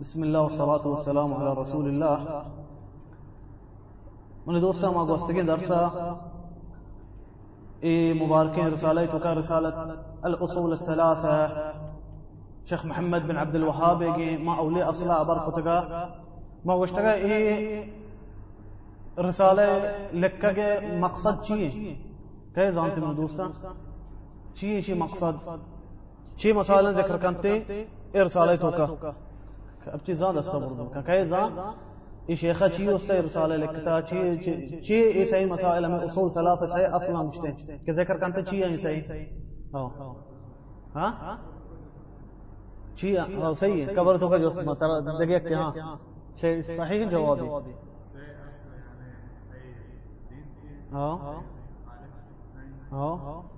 [0.00, 2.44] بسم الله والصلاة والسلام على رسول الله.
[4.46, 6.16] من دوستا ما گوستگی درسا
[7.82, 11.74] اي مباركين رسالة کا رسالة الأصول الثلاثة.
[12.64, 14.02] شيخ محمد بن عبد الوهاب
[14.40, 15.66] ما أولي أصلا بركتك
[16.64, 17.92] ما گوشتگا اي
[19.18, 21.96] رسالة لکه مقصد چیه
[22.54, 23.50] که زانتے من دوستا
[24.54, 25.34] چیه چی مقصد؟
[26.36, 27.84] چی مسائل ذکر کنتے
[28.14, 29.12] ارسالة توکا
[29.86, 31.46] ابتزاد استغرب ككيزا
[32.34, 34.16] شیخہ چی اس تے رسالہ لکھتا چی
[34.80, 39.00] چی ایسے مسائل میں اصول ثلاثہ سے اصلا مشتے کہ ذکر کرتے چی ہیں صحیح؟
[39.72, 39.88] ہاں۔
[40.94, 41.36] ہاں؟
[42.96, 45.72] چی ہاں صحیح ہے قبر تو کا جو مطلب دیکھے کہ ہاں
[46.38, 47.72] صحیح جواب ہے
[50.92, 51.16] ہاں۔
[53.16, 53.57] ہاں۔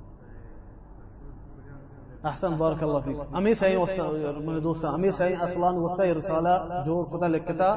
[2.25, 7.27] احسن بارک اللہ فیك امی سہی وستا دوستا امی سہی اصلان وستا رسالہ جو کتا
[7.29, 7.71] لکھتا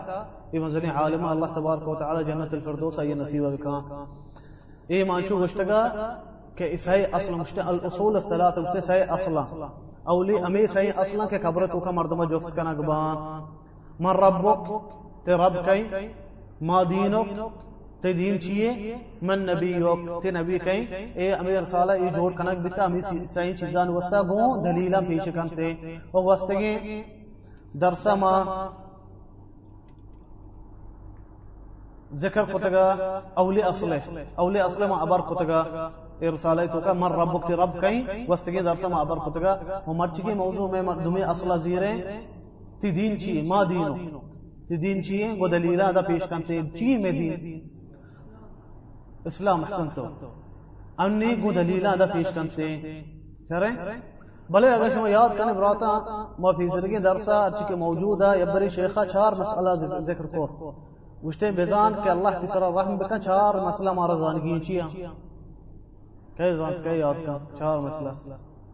[0.51, 3.79] ای مزنی عالم اللہ تبارک و تعالی جنت الفردوس ای نصیب وکا
[4.87, 5.81] ای مانچو گشتگا
[6.55, 9.67] کہ اسائی اصل مشتا الاصول الثلاثه مشتا سہی اصلا
[10.05, 13.43] اولی امی سہی اصلا کہ قبر تو کا مردما جوست کنا گبان
[13.99, 14.69] من ربک،
[15.25, 16.07] تے رب کئی
[16.61, 17.39] ما دینک؟
[18.03, 18.69] تے دین چیئے،
[19.27, 20.83] من نبی یوک تے نبی کہیں،
[21.19, 23.01] اے امیر رسالہ ای جوڑ کنک بیتا امی
[23.33, 25.67] صحیح چیزان وستا گو دلیلہ پیش کنتے
[26.13, 26.73] و وستگی
[27.81, 28.33] درسا ما
[32.23, 32.85] ذکر کتگا
[33.41, 33.97] اولی اصلے۔
[34.41, 35.61] اولی اصلے ما عبر کتگا۔
[36.21, 39.53] اے رسالہ تو کا مر ربک تے رب کہیں وستگی درسا ما عبر کتگا۔
[39.87, 41.93] و مرچگی موضوع میں دمی اصلہ زیرے۔
[42.81, 43.95] تی دین چیئے، ما دینو۔
[44.67, 47.33] تی دین چیئے، وہ دلیلہ دا پیش کنتے چیئے میں دین۔
[49.25, 50.07] اسلام احسنتو
[50.97, 52.77] امنی کو دلیل ادا پیش کرتے
[53.49, 53.71] کریں
[54.49, 55.91] بلے اگر شما یاد کرنے براتا
[56.39, 60.71] ما فی زرگی درسا اچھی کے موجود ہے یبری شیخہ چار مسئلہ ذکر کو
[61.23, 64.87] وشتے بیزان کہ اللہ کی سر رحم بکن چار مسئلہ مارا زانگی چیا
[66.37, 68.09] کئی زان کئی یاد کا چار مسئلہ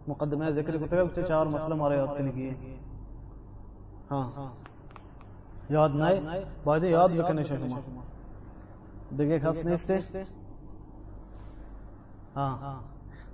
[0.07, 2.49] مقدمہ ذکر کو تے چار مسئلہ مارا یاد کرنے کی
[4.11, 4.47] ہاں
[5.69, 7.79] یاد نہیں بعد یاد بکنے شما
[9.11, 10.38] دیگه کس نیسته ها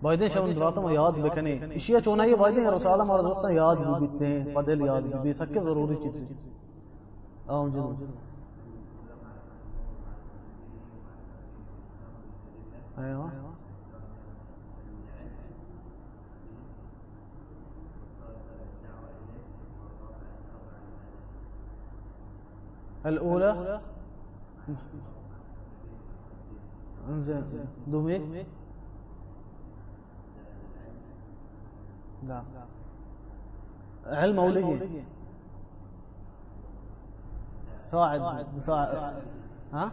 [0.02, 4.82] باید شون دراتم یاد بکنی اشیا چونه یه باید رساله ما دوستان یاد بیتنه، بدل
[4.82, 6.28] یاد بی سکه ضروری چیزی
[7.48, 7.96] آم جلو
[12.98, 13.32] ايوه
[23.06, 23.80] الاولى
[27.10, 27.44] انزين
[27.92, 28.46] دومي
[32.28, 32.42] لا
[34.06, 35.06] علم أولية
[37.92, 38.22] ساعد
[38.56, 39.14] مساعد
[39.74, 39.90] ها؟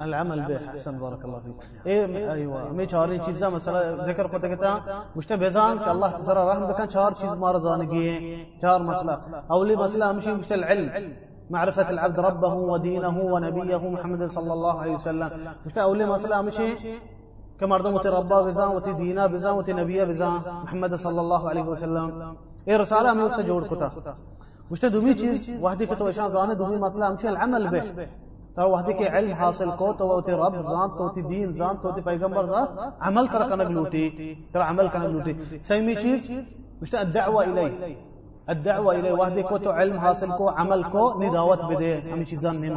[0.00, 1.60] العمل به احسن بارك الله فيك.
[1.86, 2.72] إيه أيوه.
[2.76, 4.78] میں چار چیزاں مسئلہ ذکر کو کہتا
[5.16, 8.08] مشتے بیزان کہ اللہ تعالی رحم بکن چار چیز مار زانگی.
[8.08, 9.12] ہیں چار مسئلہ.
[9.46, 10.88] اولی مسئلہ ہمشی مشتے العلم.
[11.50, 15.28] معرفة العبد ربه ودينه ونبيه محمد صلى الله عليه وسلم
[15.64, 16.36] مش أولي مسألة
[17.66, 20.40] مشي كمردم ربا بزان وتي دينا بزان وتي نبيه بزان.
[20.64, 22.36] محمد صلى الله عليه وسلم.
[22.68, 23.90] اي رسالة من وسط جوڑ كتا.
[24.70, 28.08] مش دومی چیز؟ وحدی که تو اشان زانه دومی مسئله همشه العمل به.
[28.56, 31.92] ترى وحدی که علم حاصل کو تو وتی رب زان تو تی دین زان تو
[31.92, 32.68] تی پیغمبر زان.
[33.00, 35.34] عمل کر کنه لوٹی ترى عمل کنه لوٹی.
[35.62, 36.30] سیمی چیز؟
[36.82, 37.96] مش الدعوة الیه
[38.48, 42.70] الدعوة إليه وحده کو تو علم حاصل کو عمل کو نداوت بدے ہمیں چیزان نہیں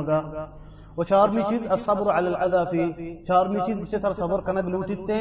[0.98, 2.84] و چارمی چیز الصبر على العذا فی،
[3.28, 5.20] چارمی چیز بچے تر صبر کنگ لوٹتے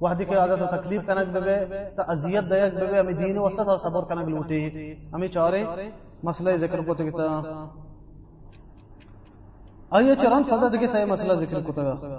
[0.00, 1.56] وحده کے عادت تکلیف کنگ بے
[1.96, 4.62] تا اذیت دیک بے ہمیں دین و تر صبر کنگ لوٹی
[5.12, 5.62] ہمیں چارے
[6.28, 7.26] مسئلہ ذکر کو تکتا
[9.92, 12.18] آئیے چران فضا دکے صحیح مسئلہ ذکر کو تکتا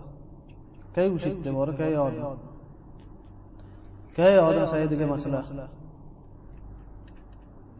[0.96, 2.36] کئی وشکتے مورا کئی آدم
[4.16, 5.38] کئی آدم صحیح دکے مسئلہ۔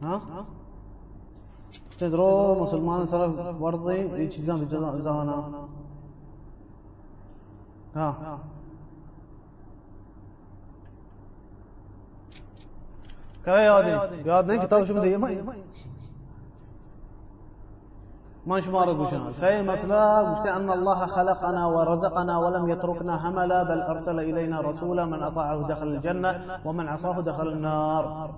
[0.02, 0.18] ہاں؟
[2.00, 2.30] تدرو
[2.60, 3.26] مسلمان سره
[3.60, 5.36] ورځي دې چیزاں به ځانا
[7.96, 8.08] ها.
[13.44, 15.16] کیا یاد ہے یاد نہیں کتاب شما دی
[18.46, 24.20] ما شمار بوشنا سي مسلا مشت أن الله خلقنا ورزقنا ولم يتركنا هملا بل أرسل
[24.20, 26.30] إلينا رسولا من أطاعه دخل الجنة
[26.64, 28.30] ومن عصاه دخل النار.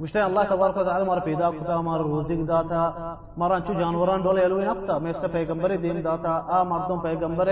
[0.00, 4.44] مشتے اللہ تبارک و تعالی مار پیدا کتا مار روزی داتا ماران چو جانوران ڈولے
[4.44, 7.48] الوی نقتا میں اس پیغمبر دین داتا آ مردوں پیغمبر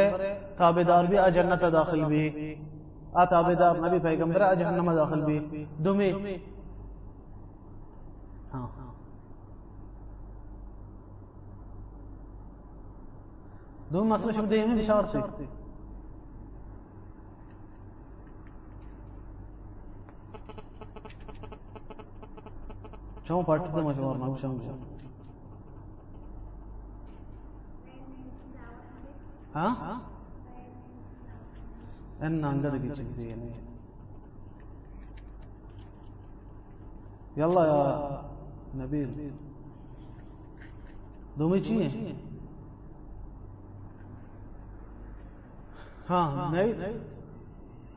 [0.56, 2.54] تابدار بھی آ جنت داخل بھی۔
[3.12, 6.10] آ تابدار نبی پیغمبر، آ جہنم داخل بھی۔ دمی
[8.54, 8.92] ها ہاں۔
[13.92, 15.44] دوم مسئله شو بده بشارتي
[23.78, 24.58] مشوار نه شم
[29.54, 30.00] ها؟
[32.22, 32.74] ان عندك
[33.18, 33.50] يعني
[37.36, 38.22] يلا يا
[38.74, 39.32] نبيل
[41.38, 41.72] دومي چی
[46.08, 47.00] ها نبيل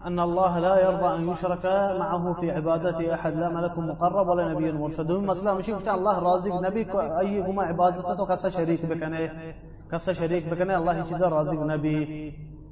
[0.05, 1.65] أن الله لا يرضى أن يشرك
[1.99, 5.07] معه في عبادته أحد لا ملك مقرب ولا نبي مرسل.
[5.07, 6.87] دوم مسلا مشي الله راضي نبي
[7.19, 9.29] أيهما عبادته تو كسا شريك بكنه.
[9.91, 11.97] كسا شريك بكنه الله چیزا راضي نبي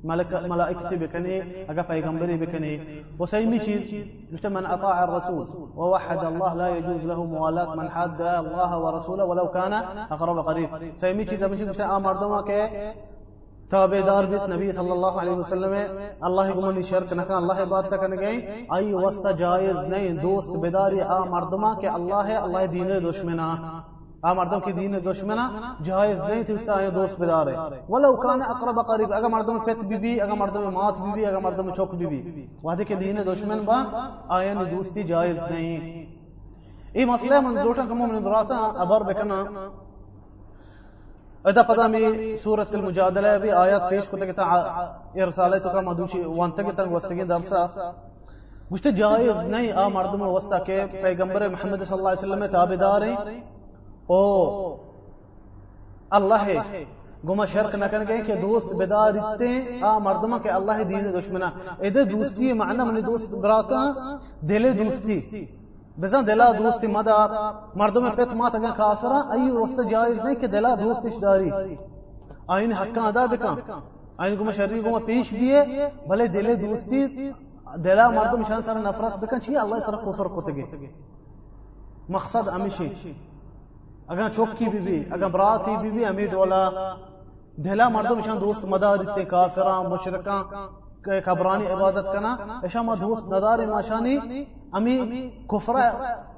[0.04, 2.80] ملك ملائكتي بكنه اگر پیغمبري بكنه
[3.20, 3.82] وسيمي چیز
[4.34, 9.48] مشت من اطاع الرسول ووحد الله لا يجوز له موالاة من حد الله ورسوله ولو
[9.48, 9.74] كان
[10.12, 10.70] أقرب قريب.
[10.98, 12.42] سيمي چیز مشت مشت مردما
[13.74, 15.74] کے تابعدار بیت نبی صلی اللہ علیہ وسلم
[16.22, 21.02] اللہ کو منی شرک نہ اللہ عبادت کرنے گئے؟ ائی واسطہ جائز نہیں، دوست بیداری،
[21.02, 23.48] آ مردما کہ اللہ ہے، اللہ دین دشمنا
[24.24, 25.48] آ مردم کی دین دشمنا
[25.86, 27.56] جائز نہیں تھی اس کا دوست بیدار ہے۔
[27.90, 31.40] ولو کان اقرب قریب، اگر مردم پت بی بی اگر مردم مات بی بی اگر
[31.44, 33.78] مردم چوک بی بی وعدے کے دین دشمن با
[34.38, 36.06] آیا دوستی جائز نہیں۔
[36.94, 39.44] یہ مسئلہ من زوٹا کمو من براتا ابر بکنا
[41.46, 44.44] إذا قدامي سورة المجادلة في آيات فيش كنت كتا
[45.18, 47.66] إرسالتك مدوشي وانت كتا وستگی درسا
[48.72, 53.16] مجھتے جائز نہیں آ مردم وسطا کے پیغمبر محمد صلی اللہ علیہ وسلم تابدار ہیں۔
[54.08, 54.22] او
[56.10, 56.84] اللہ ہے۔
[57.28, 61.50] گما شرک نہ کرنے کہ دوست بدار اتنے آ مردم کے اللہ دین دشمنا
[61.80, 63.82] ادھر دوستی معنی من دوست براتا،
[64.42, 65.46] دل دوستی۔
[65.98, 70.76] بزن دلا دوستی مدار مردم پت مات اگر کافرا ای وسط جایز نہیں کہ دلا
[70.76, 71.50] دوستش داری
[72.48, 73.62] آئین حقا ادا بکن
[74.18, 75.62] آئین کو شرعی کو پیش بیے
[76.08, 77.30] بھلے دل دوستی
[77.84, 80.64] دلا مردم شان سر نفرت بکن چی اللہ سر کفر کو تگے
[82.10, 83.14] مقصد امیشی
[84.08, 86.70] اگر چوکی بی بی اگر براتی بی بی امی ڈولا
[87.58, 90.44] دلا مردم شان دوست مدار اتنے کافران مشرکان
[91.04, 94.16] کبرانی عبادت کنا اشا ما دوست ندار ماشانی
[94.74, 94.98] امی
[95.52, 95.76] کفر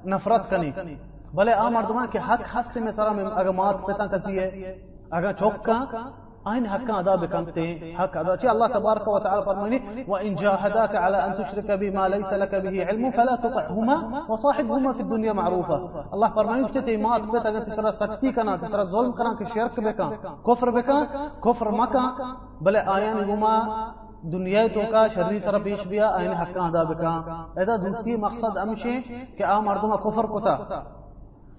[0.06, 0.72] نفرت کنی۔
[1.34, 4.48] بلے آ مردمان کے حق ہستے میں سرا میں اگر مات پتا کسی ہے،
[5.12, 5.80] اگر چوکا
[6.50, 9.78] آئین حقا ادا بکنتے حق ادا۔ چی اللہ تبارک و تعالی فرمانی
[10.08, 13.98] وَإِن جَاهَدَاكَ عَلَى أَن تُشْرِكَ بِمَا لَيْسَ لَكَ بِهِ علم فَلَا تُطِعْهُمَا
[14.30, 18.84] وَصَاحِبْهُمَا فِي الدُّنْيَا مَعْرُوفًا۔ اللہ فرمانی کہ تے مات پہ اگر تسرا سختی کنا تسرا
[18.94, 20.10] ظلم کنا، کہ شرک بکا
[20.48, 21.00] کفر بکا
[21.44, 22.06] کفر مکا
[22.62, 23.56] بلے آیان گما
[24.32, 27.14] دنیا تو کا شرری سر پیش بیا، آئین حق ادا بکا۔
[27.56, 29.02] ایدا دوسری مقصد امشے
[29.38, 30.56] کہ آ مردم کفر کتا۔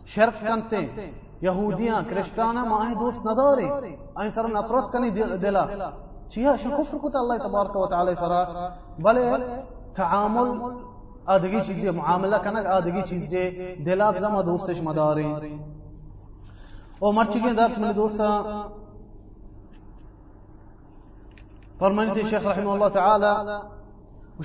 [0.06, 1.10] شرک کنتے،
[1.40, 5.64] یہودیاں کرسٹانا ماہ دوست ندارے۔ آئین سر نفرت کنی دلا۔
[6.30, 8.32] چیہ شا کفر کتا اللہ تبارک و تعالی سر
[8.98, 9.30] بلے
[9.94, 10.48] تعامل
[11.26, 13.50] آدگی چیزیں معاملہ کنک آدگی چیزیں
[13.86, 15.26] دلا بزم دوستش مدارے۔
[16.98, 18.28] اور مر چکے درس میں دوستا
[21.80, 23.62] فرمانية الشيخ رحمه الله تعالى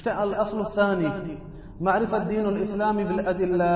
[0.07, 1.37] الأصل الثاني
[1.81, 3.73] معرفة دين الإسلام بالأدلة.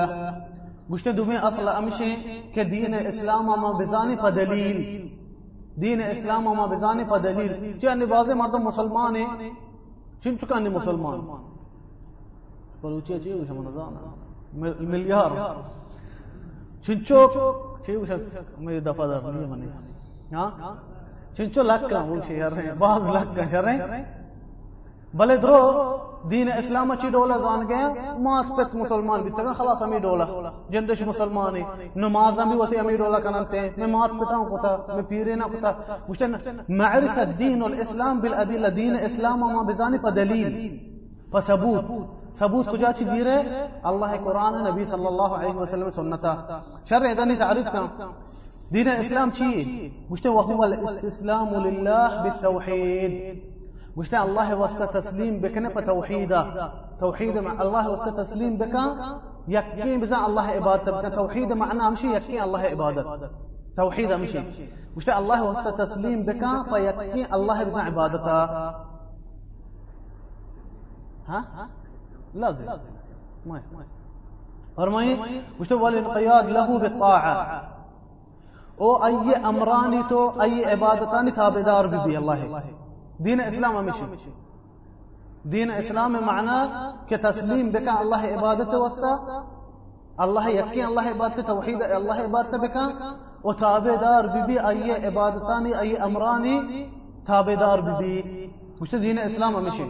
[0.90, 2.16] گوشته دومی أصل امشه
[2.54, 5.10] که دین إسلام ما بزانی فدلیل
[5.78, 9.16] دین إسلام ما بزانی فدلیل چه ان بعض مردم مسلمان
[10.20, 11.20] چن چکا ان مسلمان؟
[12.82, 13.92] بلوچی چه وش منظام
[14.80, 15.30] مليار
[16.82, 17.26] چنچو
[17.86, 18.10] چه وش
[18.58, 19.66] میں دفعہ در نہیں منی.
[20.32, 20.50] ہاں
[21.36, 24.04] چنچو لکا وہ شہر ہیں، بعض لکا شہر ہیں۔
[25.14, 25.60] بلے درو،
[26.30, 27.88] دین اسلام چی ڈولا زان گیا
[28.18, 30.24] مات پت مسلمان بھی تگا خلاص امی ڈولا
[30.70, 34.94] جندش مسلمان مسلمانی نماز امی وتی امی ڈولا کنالتے ہیں۔ میں مات پتا ہوں کتا
[34.94, 35.72] میں پیرے نہ کتا
[36.08, 36.24] مجھتے
[36.68, 40.54] معرفت الدین والاسلام بالادلہ دین اسلام وما بزانی فدلیل
[41.32, 41.84] فثبوت
[42.38, 46.34] ثبوت۔ کجا چیز ہے اللہ قرآن نبی صلی اللہ علیہ وسلم سنتا۔
[46.84, 47.80] شر ادنی تعریف کا
[48.70, 53.42] دين الإسلام شيء؟ مش وهو الاستسلام لله بالتوحيد.
[53.96, 58.76] مش الله وست تسليم بك نبى توحيدا توحيد مع الله وست تسليم بك
[59.48, 63.30] يكين بزع الله عبادة بك توحيد معناه مشي يكين الله عبادة
[63.76, 64.38] توحيد مشي.
[64.96, 66.42] مش الله وست تسليم بك
[66.74, 68.44] فيكين الله بزع عبادته
[71.28, 71.68] ها؟
[72.34, 72.64] لازم.
[73.46, 73.62] ما
[74.76, 77.75] فرمائي مش والانقياد له بالطاعة.
[78.80, 80.30] أو ای امرانی تو
[81.34, 82.32] تابدار بھی بھی اللہ.
[82.32, 82.72] ہے
[83.24, 84.04] دین اسلام ہمیشہ.
[85.52, 86.60] دین اسلام معنی
[87.08, 89.14] کہ تسلیم بکا اللہ عبادت وستا
[90.24, 92.76] الله يكي الله عبادت توحيد الله عبادت بك
[93.44, 96.88] وتابدار ببي أي عبادتاني أي أمراني
[97.26, 99.84] تابدار ببي مش دين الإسلام أمشي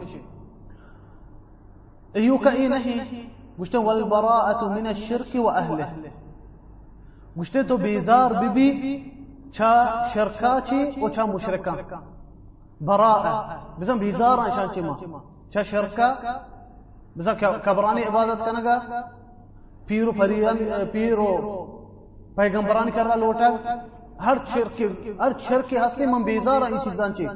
[2.16, 3.00] أيوك إي نهي
[3.58, 5.92] مش والبراءة من الشرك وأهله
[7.38, 9.12] گشته تو بیزار بی بی
[9.52, 11.78] چا شرکا چی او چا مشرکان
[12.80, 16.08] براءه بزن بیزار انشان چی ما چا شرکا
[17.18, 18.76] بزن کبرانی عبادت کنگا
[19.86, 20.56] پیرو پریان
[20.92, 21.32] پیرو۔
[22.36, 23.48] پیغمبران کر رہا لوٹا۔
[24.26, 24.82] ہر شرک
[25.20, 27.26] ہر شرک ہستے من بیزار ان چیزان چی۔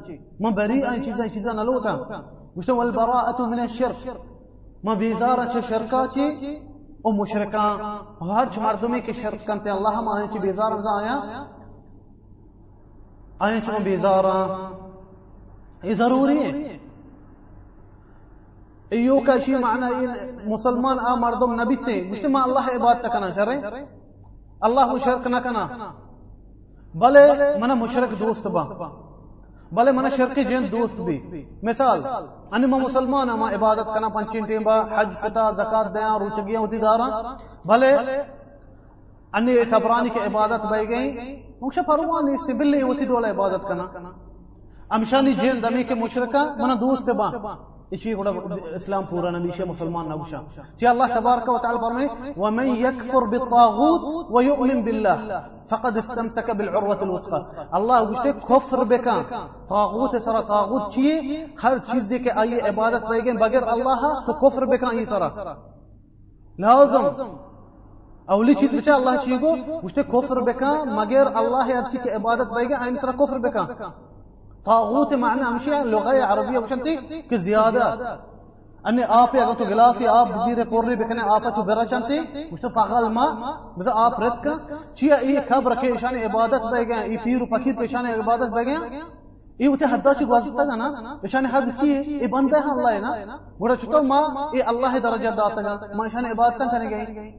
[0.40, 1.94] من بری ان چیزان چیزان لوٹا
[2.56, 4.06] گشته والبراءه من الشرك
[4.84, 6.24] ما بیزار چا اچھا شرکا چی؟
[7.02, 7.80] او مشرکان
[8.20, 11.46] هر مردمی که شرک کنته الله هم آنچه بیزار از آیا
[13.38, 14.36] آنچه اون بیزارا
[15.82, 16.78] یہ ضروری ہے۔
[18.90, 20.06] ایو کا شی معنی
[20.46, 23.56] مسلمان آ مردم نبی نبیتے مجتمع اللہ عبادت کنا شرے؟
[24.60, 25.66] اللہ شرک نہ کنا
[26.94, 27.26] بلے
[27.60, 28.64] منا مشرک دوست با۔
[29.72, 32.00] بل من شرقی جن دوست بھی۔ مثال
[32.52, 36.78] ان ما مسلمان ما عبادت کنا پنچین ٹیم با، حج کتا، زکات دیاں روچگیاں ہوتی
[36.78, 37.06] دارا
[37.64, 37.92] بھلے
[39.32, 43.84] ان تبرانی کی عبادت بہ گئی مکش پروان اس بلی ہوتی دولا عبادت کنا
[44.90, 47.28] امشانی جن دمی کے مشرکا من دوست با۔
[47.94, 48.14] شيء
[48.76, 50.42] إسلام پورا نبي مسلمان نبوشا
[50.80, 57.40] شيء الله تبارك وتعالى فرمي ومن يكفر بالطاغوت ويؤمن بالله فقد استمسك بالعروة الوثقى.
[57.74, 59.08] الله بشتك كفر بك.
[59.68, 64.92] طاغوت سرا طاغوت شيء هر چیزی کے آئی عبادت بگن بغیر اللہ تو کفر بکا
[64.92, 65.28] ہی سرا.
[66.58, 67.04] لازم.
[68.30, 72.74] اولی چیز بچا اللہ چیگو مشتے کفر بکا مگر اللہ ہر چیز کی عبادت بگن
[72.80, 73.66] آئی سرا کفر بکا
[74.70, 76.96] طاغوت معنی ہمشہ لغہ عربی ہمشنتی
[77.28, 77.86] کہ زیادہ۔
[78.88, 82.18] ان آپ اگر تو گلاسی آپ زیر قرری بکنے آپ اچھو برا چانتی
[82.50, 83.24] مجھتا فغل ما
[83.76, 84.54] بزا آپ رد کا
[84.96, 88.50] چیا ای کب رکھے اشان عبادت بے گیا، ای پیر و پکیر پہ اشان عبادت
[88.56, 88.78] بے گیا۔
[89.60, 90.88] ای اوتے حدا چھ گوازی تا نا
[91.24, 91.88] اشان ہر چی
[92.20, 94.20] ای بندہ ہے اللہ ہے نا۔ گوڑا چھتا ما
[94.54, 97.30] ای اللہ درجہ داتا گا ما اشان عبادت کرنے گئی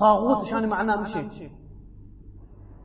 [0.00, 1.22] طاغوت اشان معنی مشی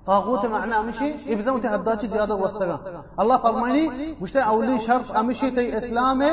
[0.08, 6.24] طاغوت معناه امشي يبزون تهداتي زيادة وستغا الله فرماني مشتا اولي شرط امشي تي اسلام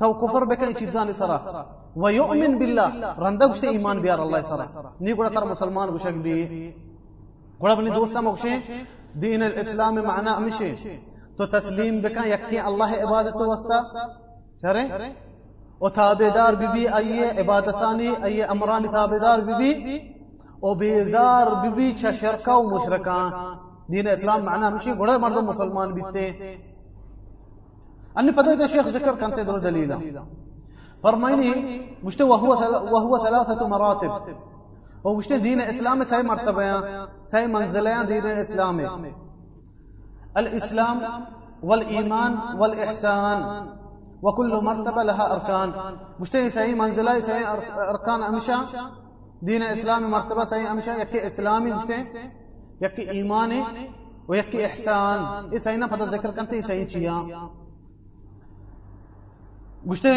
[0.00, 1.66] تو كفر بكن چیزان سرا.
[1.96, 2.88] ويؤمن بالله.
[3.18, 4.66] رنده گشته ایمان بیار الله سرا.
[5.00, 6.72] نی گڑا تر مسلمان گشک بھی
[7.62, 8.54] گڑا بنی دوستا مگشے
[9.20, 10.74] دین الإسلام معناه امشي
[11.36, 13.80] تو تسلیم بکن یکی الله عبادت وستا
[14.62, 15.10] شرع
[15.80, 20.13] و تابدار بی بی ای عبادتانی ای امران تابدار بی بی
[20.64, 23.32] أو بیزار بی چه شرکا و مشرکان
[23.92, 26.30] دین اسلام معنی مشی گڑے مردم مسلمان بیتے.
[28.16, 29.96] انی پتہ ہے شیخ ذکر کنتے در دلیلا
[31.02, 31.50] فرمائنی
[32.02, 32.50] مشتے وهو
[32.92, 34.12] وهو ثلاثة مراتب.
[35.04, 36.80] أو مشتے دین اسلام سے مرتبہ ہیں
[37.30, 38.78] سے منزلیں دین اسلام
[40.34, 40.98] الاسلام
[41.62, 43.38] والايمان والاحسان.
[44.22, 45.70] وكل مرتبه لها اركان
[46.18, 47.46] مشتے صحیح منزلہ صحیح
[47.88, 48.22] ارکان
[49.42, 52.04] امشا دين اسلامي مرتبه صحيح امشا يكي اسلامي مشته
[52.80, 53.62] يكي ايماني
[54.28, 57.48] ويكي احسان۔ اي صحيح نا پتہ ذکر کرتے صحیح چیا
[59.86, 60.10] مشته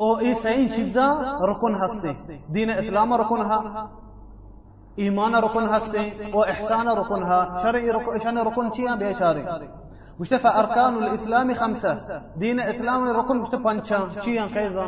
[0.00, 1.06] أو اي صحيح چیزا
[1.50, 3.88] رکن هستے دین اسلام رکن ها
[4.96, 9.42] ایمان رکن هستے أو احسان رکن ها شرعی رکن شان رکن چیا بے چارے
[10.20, 14.86] مشتفى أركان الإسلام خمسة دين الإسلام ركن مشتفى بانشا چيا كيزا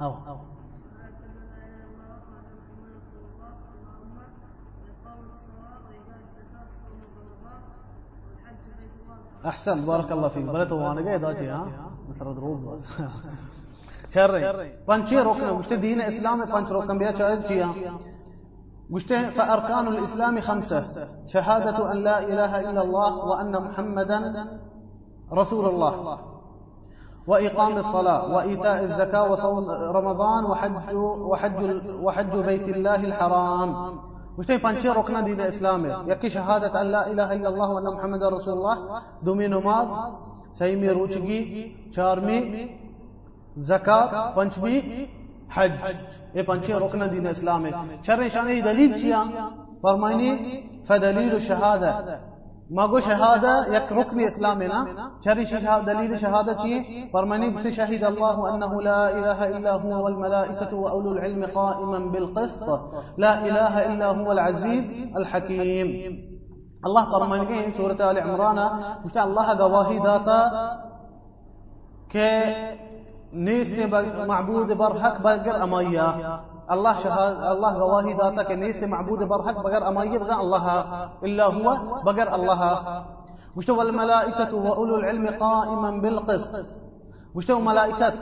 [0.00, 0.14] أو,
[9.46, 10.44] أحسن بارك الله فيك.
[10.44, 11.66] بلت وأنا جاي داجي ها؟
[12.10, 12.86] مصر دروب بس
[14.14, 17.12] شر پنچه رکن گشته دین اسلام پنچ رکن بیا
[18.90, 20.84] گشته فاركان الاسلام خمسة.
[21.26, 24.18] شهادة أن لا إله إلا الله وأن محمدا
[25.32, 26.18] رسول الله.
[27.26, 30.94] وإقام الصلاة وإيتاء الزكاة وصوم رمضان وحج
[31.30, 31.60] وحج
[32.02, 33.98] وحج بيت الله الحرام.
[34.38, 37.84] مشتي پنچه رکن دین اسلام ہے یکی شہادت ان لا الہ الا اللہ و ان
[37.84, 39.88] محمد رسول اللہ دومی نماز
[40.58, 41.40] سیمی روچگی
[41.96, 42.40] چارمی
[43.68, 44.78] زکات پنچمی
[45.54, 45.72] حج.
[46.34, 47.70] یہ پنچه رکن دین اسلام ہے
[48.02, 49.22] چر نشانه دلیل چیا
[49.82, 50.30] فرمائنی
[50.88, 52.18] فدلیل الشهاده
[52.70, 54.86] ما گو شهادة یک رکن اسلامنا
[55.24, 60.76] چری شهادة دلیل شهادة چیه فرمانی بت شهد الله انه لا اله الا هو والملائكه
[60.76, 62.80] واولو العلم قائما بالقسط.
[63.18, 65.88] لا اله الا هو العزيز الحكيم
[66.84, 68.58] الله فرمانی کہ سورة آل عمران
[69.04, 70.68] مشتا الله گواہی داتا
[72.08, 72.28] کہ
[73.32, 73.94] نیست
[74.26, 76.12] معبود بر حق بگر امایا
[76.70, 80.64] الله شهاد الله گواهی داتا کہ معبود برحق بغیر امائیه بزن الله
[81.22, 83.04] إلا هو بغیر الله.
[83.56, 86.66] مشتو الملائكة وأولو العلم قائما بالقسط؟
[87.34, 88.12] مشتو ملائكة؟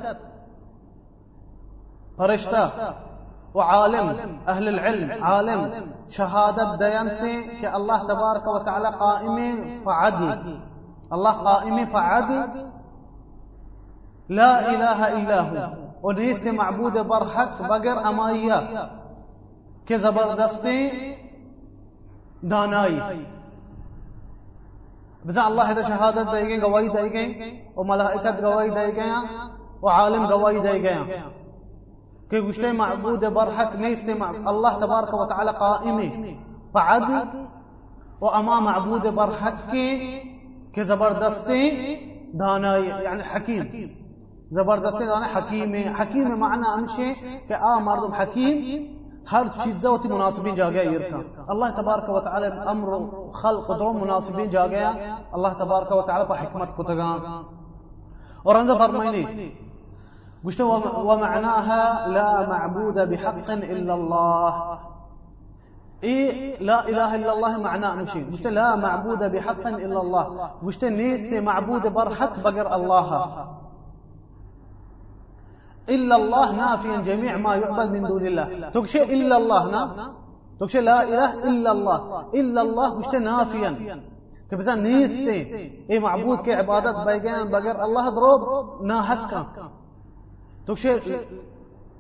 [2.19, 2.71] فرشتة
[3.55, 4.17] وعالم
[4.49, 5.71] أهل العلم عالم.
[6.09, 9.37] شهادة ديانتي كالله تبارك وتعالى قائم
[9.87, 10.61] فعدل
[11.13, 12.71] الله قائم فعدل
[14.29, 15.82] لا إله إلا هو.
[16.03, 18.91] ونيست معبود برحق بقر أمايا.
[19.87, 20.91] كزبردستي
[22.43, 23.27] داناي.
[25.25, 29.11] بزا الله هذا شهادت دے گئے گواہی دے گئے اور ملائکت گواہی دے گئے
[29.81, 31.21] اور عالم گواہی دے گئے
[32.31, 34.09] کہ گشتے معبود برحق نیست
[34.47, 35.99] الله تبارك وتعالى قائم
[36.75, 37.47] فعدل
[38.21, 39.75] وأما معبود برحق
[40.75, 41.63] کہ زبردستی
[42.39, 43.67] دانائی یعنی حکیم
[44.57, 47.13] زبردستی دانائی حکیم حکیم معنی امشي
[47.49, 48.57] کہ آ مردم حکیم
[49.33, 52.89] هر چیز وقت مناسبين جاگیا يركا الله تبارك وتعالى أمر
[53.33, 54.91] خلق درو مناسبين جاگیا
[55.35, 57.13] الله تبارك وتعالى بحكمت كتغا
[58.47, 59.53] اور اندر فرمائني
[60.45, 64.79] ومعناها لا معبود بحق الا الله.
[66.03, 70.51] إيه لا إله إلا الله معناه مشي مشت لا معبود بحق إلا الله.
[70.63, 73.47] مشت نيست معبود برحق بقر الله.
[75.89, 78.71] إلا الله نافيا جميع ما يعبد من دون الله.
[78.71, 80.13] تكشي إلا الله نا؟
[80.61, 82.25] تكشي لا إله إلا الله.
[82.35, 84.01] إلا الله مشت نافيا.
[84.51, 85.41] كبزان نيستي
[85.91, 88.43] إيه معبود كعبادات بيجان بقر الله ضروب
[88.83, 89.47] ناهكا.
[90.67, 91.17] تكشي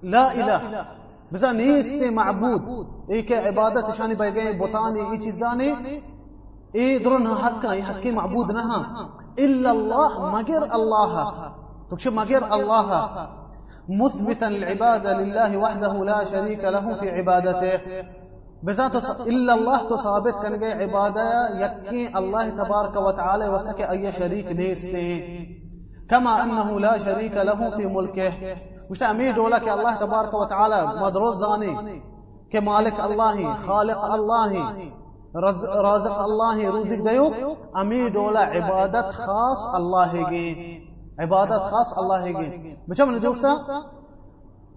[0.02, 0.86] لا إله.
[1.32, 2.86] بزا نیست معبود.
[3.08, 6.02] ای که عبادت شانی بیگه بوتانی ای چیزانی
[6.72, 8.84] ای درون حق ای حق معبود نها.
[9.38, 11.32] إلا الله مگر الله.
[11.90, 13.08] تكشف مگر الله.
[13.88, 17.80] مثبتا العبادة لله وحده لا شريك له في عبادته.
[18.62, 25.46] بذات إلا الله تصابت كان عبادة يكي الله تبارك وتعالى وسك أي شريك نيسته
[26.10, 28.32] كما أنه لا شريك له في ملكه.
[28.90, 31.98] مش امیر دولا کہ اللہ تبارک و تعالی مدروز زانی
[32.52, 34.52] کہ مالک اللہ خالق اللہ
[35.84, 37.28] رازق اللہ رزق دیو
[37.82, 40.48] امیر دولا عبادت خاص اللہ گی
[41.22, 43.54] عبادت خاص اللہ گی۔ بچا من دوستا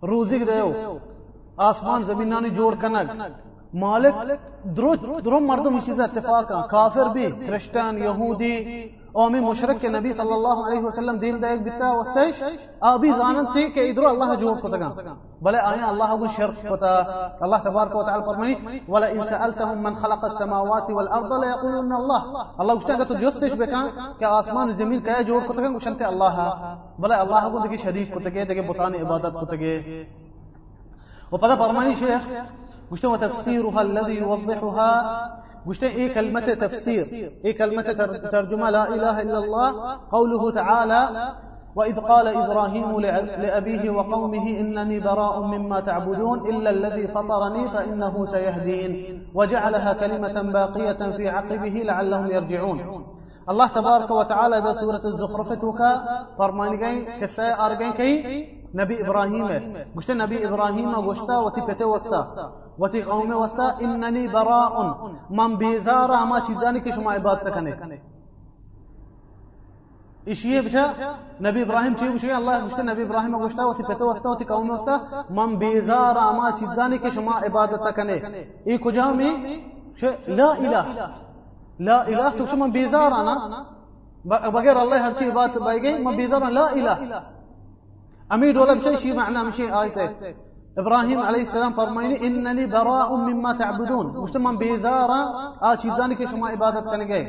[0.04, 0.72] رزق دیو
[1.68, 3.22] آسمان زمینانی جوڑ کنگ۔
[3.74, 4.16] مالک
[4.78, 4.94] درو
[5.26, 8.56] درو مردم چیز اتفاق کافر بھی کرسچن یہودی
[9.16, 12.44] اومي مشرك النبي صلى الله عليه وسلم دين دايك بتا وستيش
[12.84, 16.94] ابي زانن تي كي إدرو الله جواب كتغا بل آية الله ابو شرك كتا
[17.44, 22.22] الله تبارك وتعالى فرماني ولا ان سألتهم من خلق السماوات والأرض لا يقولون الله
[22.60, 23.82] الله وشتا تو جوستش بكا
[24.20, 26.36] کہ آسمان زمین کا جوڑ کتغا وشنت الله.
[27.00, 29.76] بل الله ابو دکی شدید کتگے دکی بتانی عبادت کتگے
[31.32, 32.24] وپدا فرماني شيخ
[32.92, 34.92] مشتوى تفسيرها الذي يوضحها.
[35.68, 37.82] قلت إيه كلمة تفسير؟ إيه كلمة
[38.32, 40.00] ترجمة؟ لا إله إلا الله.
[40.12, 41.34] قوله تعالى
[41.76, 49.28] وإذ قال إبراهيم لأبيه وقومه إنني براء مما تعبدون إلا الذي فطرني فإنه سيهدين.
[49.34, 53.06] وجعلها كلمة باقية في عقبه لعلهم يرجعون.
[53.50, 55.74] الله تبارك وتعالى بسورة الزخرفة
[56.38, 59.48] فرماني كسي أرجين كي؟ نبي إبراهيم
[59.96, 62.22] قلت نبي إبراهيم وشتا وتي وستا
[62.80, 63.68] وتي قوم وستا.
[63.82, 64.76] إنني براء
[65.30, 68.00] من بيزارا ما چیزانی که شما عبادت کنه
[70.28, 70.94] إشيه بتا
[71.42, 74.46] نبي إبراهيم چی بشه الله گوشته نبی ابراهیم گوشته و تی پته وسته و تی
[74.46, 78.22] قوم وسته من بیزار اما چیزانی که شما عبادت کنه
[78.66, 79.64] ای کجا می؟
[80.28, 80.86] لا اله
[81.80, 83.66] لا اله تو شما بیزار أنا
[84.26, 87.22] بغیر الله هر چی عبادت بایگی من بیزار لا اله
[88.34, 90.10] أمير ولا بشيء شيء معناه مشي آيته
[90.78, 94.18] إبراهيم عليه السلام فرميني إنني براء مما تعبدون.
[94.18, 95.22] مش تمام بيزارة
[95.62, 97.22] آه چیزانی که شما عبادت کنگے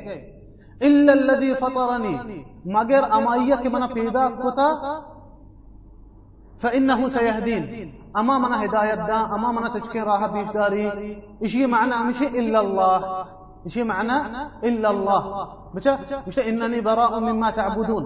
[0.82, 2.44] إلا الذي فطرني.
[2.64, 4.70] مگر امائیہ کہ منا پیدا کتا
[6.58, 7.92] فإنه سيهدين.
[8.16, 13.26] أما منا هداية دا أما منا تشكين راحة بيش داري إشي معنى مشي إلا الله.
[13.66, 14.18] إشي معنى؟
[14.64, 15.22] إلا الله.
[15.74, 15.92] بچا
[16.26, 18.04] مش إنني براء مما تعبدون.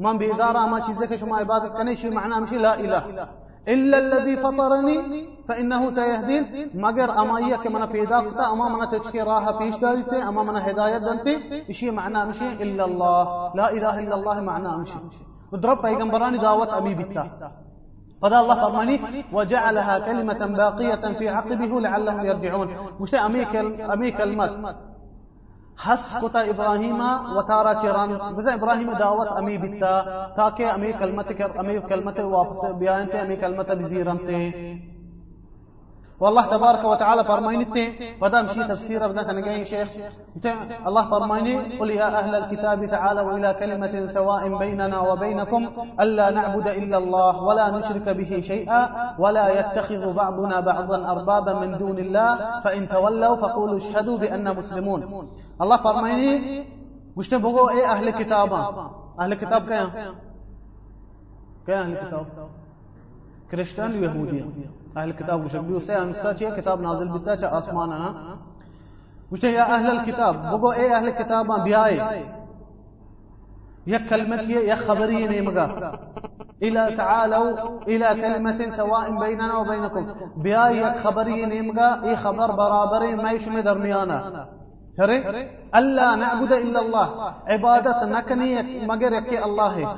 [0.00, 3.28] من بإزارة ما چیزك شما عبادت کنه شي معنى مشي؟ لا إله.
[3.68, 4.96] إلا الذي فطرني
[5.48, 10.18] فإنه سيهدين مگر امائیہ کہ منا پیدا کتا اما منا تچکی راہ پیش داری تے
[10.28, 11.34] اما منا ہدایت دنتے
[11.70, 14.98] اسی معنى مشي إلا الله لا إله إلا الله معنى مشي
[15.52, 17.24] ودرب پیغمبرانی دعوت امی بیتا.
[18.22, 18.96] فذا الله فرماني
[19.32, 22.68] وجعلها كلمة باقية في عقبه لعلهم يرجعون
[23.00, 23.46] مش أمي
[23.92, 24.52] أمي كلمات
[25.78, 27.00] هست کتا ابراهیم
[27.36, 28.10] و تارا چران.
[28.36, 30.02] بزن ابراهیم دعوت امی بیتا
[30.36, 34.38] تاکہ امی کلمت امی کلمت واپس بیان تے، امی کلمت بزیرن تے۔
[36.22, 37.66] والله تبارك وتعالى فرميني
[38.22, 39.88] ودام شي تفسير كان جاي شيخ.
[40.86, 45.62] الله فرميني قل يا أهل الكتاب تعالوا إلى كلمة سواء بيننا وبينكم
[46.00, 48.80] ألا نعبد إلا الله ولا نشرك به شيئا
[49.18, 52.60] ولا يتخذ بعضنا بعضا أربابا من دون الله.
[52.60, 55.00] فإن تولوا فقولوا اشهدوا بأن مسلمون.
[55.62, 56.66] الله فرميني
[57.16, 58.52] مش بقول إيه أهل الكتاب؟
[59.20, 59.88] أهل الكتاب كيان؟
[61.66, 62.26] كيان أهل الكتاب.
[63.50, 64.46] كريستيان ويهودية.
[64.96, 68.38] أهل الكتاب وش بيقولوا سي انستا كتاب نازل بتا اسمان أنا
[69.32, 70.50] وش يا أهل الكتاب.
[70.50, 72.24] بقول إيه أهل الكتاب بياي
[73.86, 75.92] يا كلمة يا خبرية نيمغا
[76.62, 83.32] إلى تعالوا إلى كلمة سواء بيننا وبينكم بياي يا خبرية نيمغا إي خبر برابر ما
[83.32, 84.48] يشمي درميانا
[85.00, 85.18] هري
[85.74, 87.34] ألا نعبد إلا الله.
[87.46, 89.96] عبادة نكني مگر يكي الله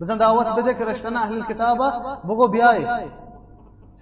[0.00, 1.88] بزن دعوت بده رشتنا أهل الكتابة.
[2.24, 2.86] بقول بياي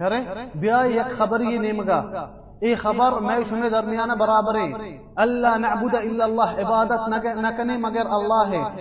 [0.00, 2.30] هري بياي يك خبرية نيمغا
[2.62, 8.72] اي خبر ما شمه درمیانه برابري الا نعبد الا الله عبادت نکنی مگر الله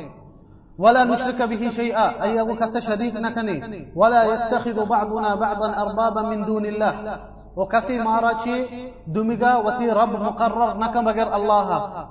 [0.79, 6.45] ولا نشرك به شيئا اي ابو كس شريك نکنی ولا يتخذ بعضنا بعضا اربابا من
[6.45, 7.19] دون الله
[7.57, 8.65] وكسي ماراتشي
[9.07, 12.07] دمغا وتي رب مقرر نك مگر الله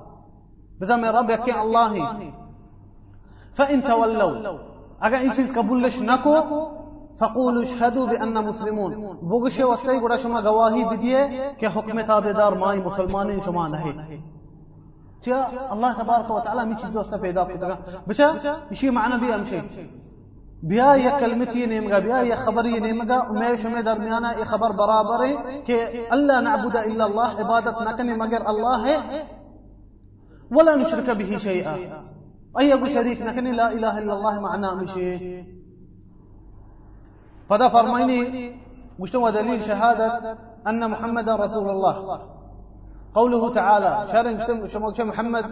[0.81, 2.07] بزم رب يكي الله
[3.53, 4.59] فان تولوا۔
[5.01, 6.35] اگر این چیز قبولش نکو
[7.19, 8.93] فقول اشهدوا بان مسلمون۔
[9.29, 11.27] بوگشه واسطه گوڑا شما گواہی بدیے
[11.59, 14.17] کہ حکم تابعدار مائی مسلمانین شما نہیں۔
[15.23, 18.31] تیا الله تبارك وتعالى من چیز واسطه پیدا کرد بچا
[18.79, 19.59] شی معنا بیا امشی
[20.63, 25.61] بیا یا کلمتی نیمگا بیا یا خبری نیمگا میں شمی درمیانہ یہ خبر برابر ہے
[25.61, 29.23] کہ اللہ نعبد الا اللہ، عبادت نہ کرنے مگر اللہ ہے۔
[30.51, 31.75] ولا نشرک به شیئا
[32.59, 35.41] ایا شریک نہ کرنے لا الہ الا اللہ معنا مشی
[37.49, 38.19] فدا فرميني
[38.99, 42.19] مجتمع دليل شهادة أن محمد رسول الله.
[43.15, 45.45] قوله تعالى شارع مجتمع محمد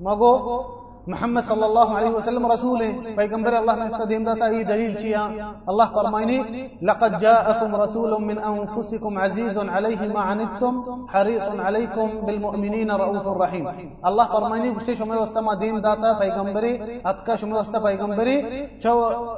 [0.00, 0.14] ما
[1.06, 3.16] محمد صلى الله عليه وسلم رسوله.
[3.16, 5.22] پیغمبر الله نے داتا یہ دلیل چیا؟
[5.68, 6.38] الله فرمائني
[6.82, 13.68] لقد جاءكم رسول من أنفسكم عزيز عليه ما عنتم حريص عليكم بالمؤمنين رؤوف رحيم.
[14.04, 16.72] الله فرمائني گشتے شما واسطه دین داتا پیغمبری
[17.04, 18.36] اتکا شما واسطه پیغمبری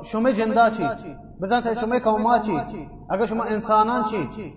[0.04, 0.84] شما جندا چی؟
[1.40, 2.56] بزن شما قوما چی
[3.08, 4.52] اگر شما إنسانان چی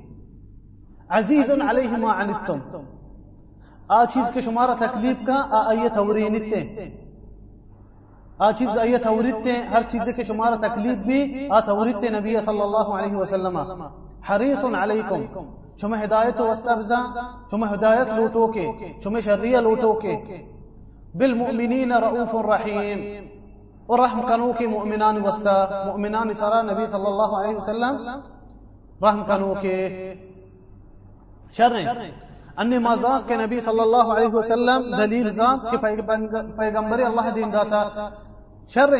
[1.09, 2.59] عزيز عليه ما عنتم.
[3.89, 5.37] آ چیز کے شمارا تکلیف کا
[5.67, 6.61] آئیت اورینتے
[8.39, 12.91] آ چیز آئیت اورتے ہر چیز کے شمارا تکلیف بھی آ تورتے نبی صلی اللہ
[12.97, 13.57] علیہ وسلم.
[14.29, 15.23] حریص علیکم.
[15.81, 17.01] شما ہدایت واستبزا
[17.51, 18.67] شما ہدایت لوٹو کے.
[19.03, 20.15] شما شریع لوٹو کے.
[21.17, 22.99] بالمؤمنین رؤوف رحیم.
[23.89, 27.95] اور رحم کنو کی مؤمنان وسطہ مؤمنان اشارہ نبی صلی اللہ علیہ وسلم.
[29.01, 29.77] رحم کنو کے
[31.57, 31.73] شر
[32.57, 35.77] ان مازاد کے نبی صلی اللہ علیہ وسلم دلیل ذات کے
[36.57, 38.09] پیغمبر اللہ دین داتا.
[38.73, 38.93] شر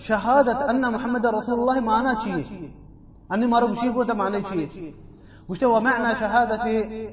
[0.00, 2.66] شہادت ان محمد رسول اللہ مانا چاہیے
[3.30, 4.90] ان مارو بشیر کو مانے چاہیے
[5.58, 6.66] چیه مش ومعنى شهادة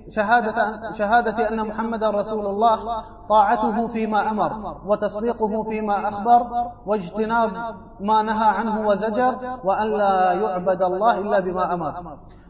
[0.10, 4.52] شهادة شهادة أن محمد رسول الله طاعته فيما أمر
[4.86, 6.48] وتصديقه فيما أخبر
[6.86, 7.52] واجتناب
[8.00, 11.94] ما نهى عنه وزجر وأن لا يعبد الله إلا بما أمر.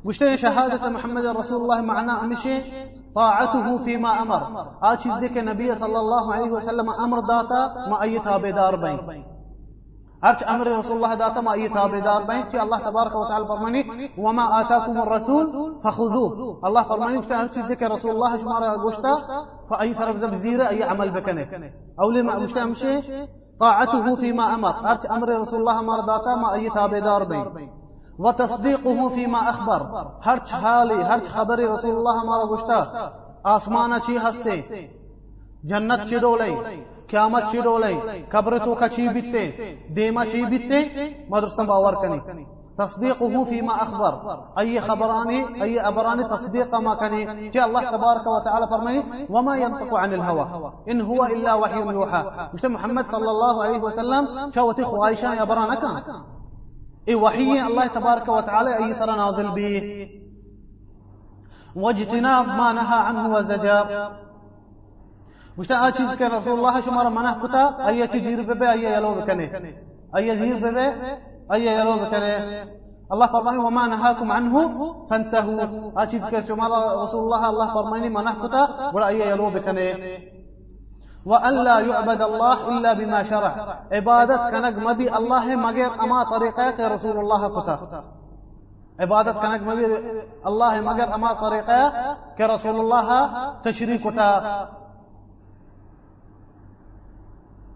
[0.05, 2.61] مش شهادة محمد رسول الله معناه مشي
[3.15, 4.41] طاعته فيما أمر.
[4.81, 9.38] آ چیز کے نبی صلی اللہ علیہ وسلم أمر داتا ما أي تابدار بين.
[10.23, 14.61] هرچ أمر رسول الله داتا ما أي تابدار بين کہ الله تبارك وتعالى فرماني وما
[14.61, 16.59] آتاكم الرسول فخذوه.
[16.63, 19.13] الله فرماني کہ ہر چیز کے رسول الله شمارا گوشتا
[19.69, 23.27] فأي سرب زب زيرة أي عمل بكنه أو لما مشتا مشي
[23.59, 24.73] طاعته فيما أمر.
[24.83, 27.69] هرچ أمر رسول الله ما داتا ما أي تابدار بين
[28.19, 29.81] وتصديقه فيما أخبر.
[30.21, 33.09] هرچ حالي هرچ خبر رسول الله ما گوشتا
[33.43, 34.98] آسمان چی ہستے
[35.63, 36.49] جنت چی ڈولے
[37.07, 37.93] قیامت چی ڈولے
[38.29, 39.49] قبر تو کا چی بیتے
[39.95, 40.85] دیما چی بیتے
[41.29, 42.43] مدرسہ باور کنی
[42.79, 49.27] تصديقه فيما أخبر أي خبراني أي أبراني تصديق ما كان جاء الله تبارك وتعالى فرماني
[49.29, 54.51] وما ينطق عن الهوى إن هو إلا وحي يوحى مش محمد صلى الله عليه وسلم
[54.55, 55.83] شوتي خوايشان يا برانك
[57.07, 60.07] اي وحي الله تبارك وتعالى أي سر نازل به
[61.75, 64.11] واجتناب ما نهى عنه وزجر
[65.59, 69.47] مشتا چیز کے رسول اللہ شمار منع کتا اي دیر بے اي يلو بکنے
[70.17, 70.85] اي دیر بے
[71.53, 72.35] اي يلو بکنے
[73.13, 74.55] الله فرماني وما نهاكم عنه
[75.09, 76.71] فانتهوا چیز کے شمار
[77.03, 78.61] رسول الله الله فرماني منع کتا
[78.93, 79.87] بڑا اي يلو بکنے
[81.25, 83.49] وأن لا يعبد الله إلا بما شرع.
[83.91, 85.45] عبادت کنگ مبی الله
[86.05, 88.03] اما طریقہ کے رسول الله کتا
[88.99, 89.85] عبادت کنک مبی
[90.45, 91.91] الله مگر اما طریقه
[92.37, 93.19] که رسول الله
[93.63, 94.29] تشریک کتا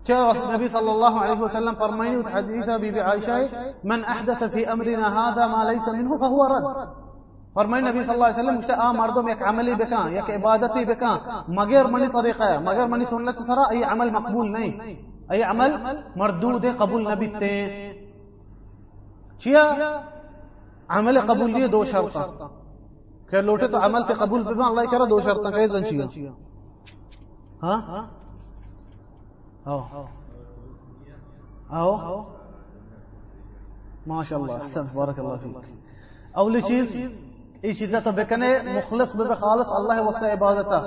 [0.08, 3.50] چرا النبي صلى الله عليه وسلم فرميني حديث بيبي عائشة
[3.84, 6.66] من أحدث في أمرنا هذا ما ليس منه فهو رد.
[7.54, 11.18] فرمائے نبی صلی اللہ علیہ وسلم مجھتے آ مردم یک عملی بکان یک عبادتی بکان
[11.48, 14.72] مگر منی طریقہ ہے، مگر منی سنت سرا، ای عمل مقبول نہیں۔
[15.30, 15.72] ای عمل
[16.16, 17.54] مردود قبول نبی تے
[19.40, 19.64] چیا
[20.90, 22.26] عمل قبول لیے دو شرطا
[23.30, 26.32] کہ لوٹے تو عمل تے قبول بما اللہ کرا دو شرطا کہ زن چیا
[27.64, 28.04] ہاں؟
[29.68, 29.80] أو
[31.72, 32.26] أو
[34.08, 34.58] ما شاء الله.
[34.58, 34.96] أحسنت.
[34.96, 35.56] بارك الله فيك.
[36.36, 36.96] اول چیز؟
[37.62, 40.80] ای چیزا تو بکنے مخلص بے خالص اللہ واسطے عبادتا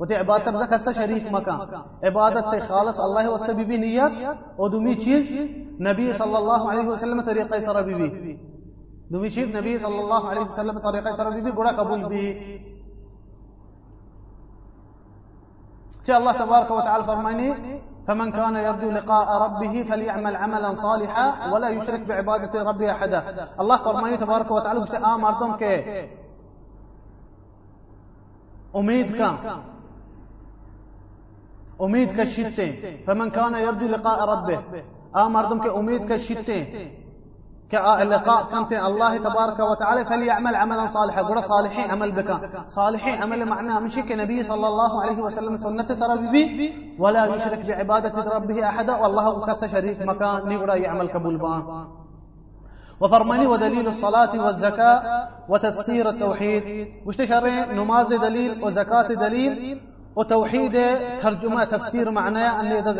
[0.00, 1.60] و تی عبادت بزا کسا شریک مکان
[2.06, 4.12] عبادت تی خالص اللہ واسطے بی بی نیت.
[4.58, 5.30] و دومی چیز؟
[5.80, 8.36] نبی صلی اللہ علیہ وسلم طریقہ سر بی بی
[9.12, 12.00] دومی چیز؟ نبی صلی اللہ علیہ وسلم طریقہ سر بی بی گڑا قبول
[18.06, 23.48] تعالی فمن كان يرجو لقاء ربه فليعمل عملا صالحا ولا يشرك بعبادة ربه أحدا.
[23.60, 25.74] الله فرماني تبارك وتعالى مجھتے آ مردم کے
[28.74, 29.16] امید
[32.16, 32.24] کا
[33.06, 34.58] فمن كان يرجو لقاء ربه.
[35.12, 36.16] آ مردم کے امید کا
[37.72, 41.22] كاللقاء كنت الله تبارك وتعالى فليعمل عملا صالحا.
[41.22, 42.30] قول صالحين عمل بك.
[42.68, 48.34] صالحين عمل معناها مشي كنبي صلى الله عليه وسلم سنة سر بي ولا يشرك بعبادة
[48.34, 48.96] ربه أحدا.
[48.96, 51.86] والله كس شريك مكان نقرأ يعمل قبول با
[53.00, 56.88] وفرمني ودليل الصلاة والزكاة وتفسير التوحيد.
[57.06, 59.80] واشتشرين نماز دليل وزكاة دليل.
[60.16, 60.76] وتوحيد
[61.22, 62.92] ترجمة تفسير معناه أن إذا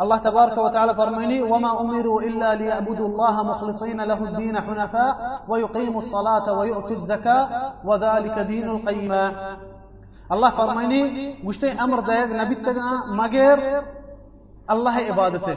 [0.00, 6.52] الله تبارك وتعالى فرميني وما أمروا إلا ليعبدوا الله مخلصين له الدين حنفاء ويقيموا الصلاة
[6.52, 9.32] ويؤتوا الزكاة وذلك دين القيمة
[10.32, 12.56] الله فرميني مشتي أمر دايق نبي
[13.08, 13.82] مغير
[14.70, 15.56] الله عبادته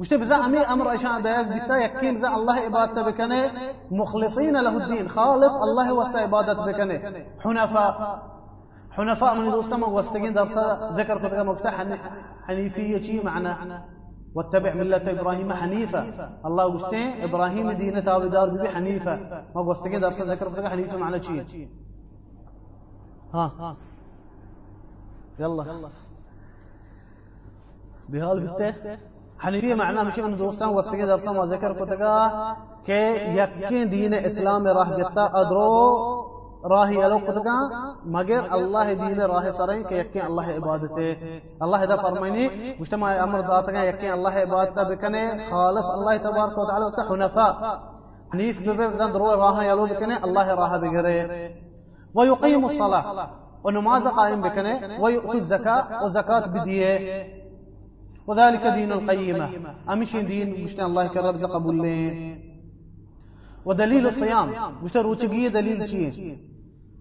[0.00, 3.42] مشتي بزا أمي أمر أشان دايق بتا يكين بزا الله عبادته بكني
[3.90, 8.22] مخلصين له الدين خالص الله وست عبادته بكني حنفاء
[8.96, 10.58] حنفاء من دوستم واستجين درس
[10.98, 11.84] ذكر كتب مفتاح
[12.46, 13.48] حنيفية شيء معنى
[14.34, 19.16] واتبع ملة إبراهيم حنيفة الله وشتين إبراهيم دينة دار ببي حنيفة
[19.54, 21.68] ما واستجين درس ذكر كتب حنيفة معنى شيء
[23.34, 23.76] ها.
[25.38, 25.88] يلا
[28.08, 28.74] بهال بته
[29.38, 32.02] حنيفية معناه مش من دوستان واستجين درس ما ذكر كتب
[32.86, 36.33] كي يكين دين إسلام راح جتا أدرو
[36.64, 37.58] راهي يلو قدقا
[38.06, 41.16] مگر الله دين راه سرين كي يكين الله عبادته
[41.62, 47.52] الله إذا فرميني مجتمع أمر ذاتك يكين الله عبادته بكني خالص الله تبارك وتعالى حنفاء۔
[48.32, 51.50] حنيف ببه بزن درو راه يلو بكني الله راه بغيره
[52.14, 53.30] ويقيم الصلاة
[53.64, 57.26] ونماز قائم بكني ويؤتي الزكاة وزكاة بديه
[58.26, 59.46] وذلك دين القيمة
[59.92, 61.76] أمشي دين مشتى الله كرب قبول
[63.66, 64.48] ودليل الصيام
[64.84, 66.36] مشتى روچگی دليل شيء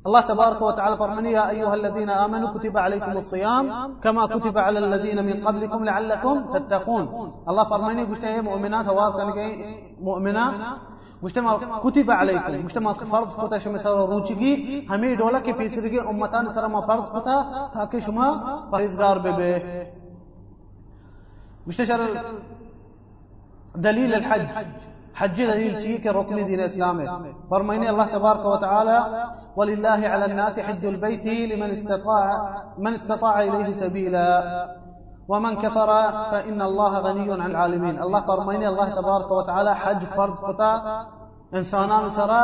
[0.08, 3.66] الله تبارك وتعالى فرمني يا أيها الذين آمنوا كتب عليكم الصيام
[4.04, 7.06] كما كتب على الذين من قبلكم لعلكم تتقون.
[7.50, 9.14] الله فرمني قلت يا مؤمنات هواز
[10.02, 10.54] مؤمنات
[11.24, 12.66] مجتمع كتب عليكم.
[12.66, 17.38] مجتمع فرض كتا شما سر روچگی همه دولا کے پیسرگی امتان سر ما فرض کتا
[17.74, 18.28] تاکہ شما
[18.72, 19.52] پرهیزگار بے بے
[21.68, 22.00] مشتشر
[23.76, 24.46] دليل الحج.
[25.14, 26.98] حج دليل شيء ركن دين الإسلام
[27.52, 29.24] فرميني الله تبارك وتعالى
[29.56, 32.26] ولله على الناس حج البيت لمن استطاع
[32.78, 34.30] من استطاع إليه سبيلا.
[35.28, 35.88] ومن كفر
[36.32, 38.02] فإن الله غني عن العالمين.
[38.02, 41.06] الله فرميني الله تبارك وتعالى حج فرض قطع
[41.54, 42.44] إنسانان سرا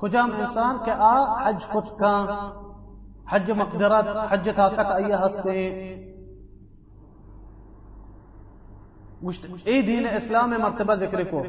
[0.00, 2.26] كجام إنسان كآ حج قطع
[3.26, 5.74] حج مقدرات حج طاقت أي هستين
[9.64, 11.42] اي دين اسلام مرتبه ذکر کو۔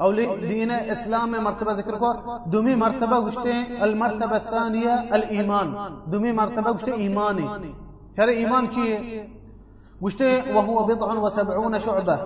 [0.00, 0.12] أو
[0.48, 2.12] دين اسلام مرتبه ذکر کو۔
[2.52, 5.74] دومی مرتبه گشتے المرتبه الثانية الايمان
[6.12, 7.72] دومی مرتبه گشتے ایمانی۔
[8.16, 9.26] خیر ایمان چیه
[10.04, 12.16] گشتے وهو بضع وسبعون شعبه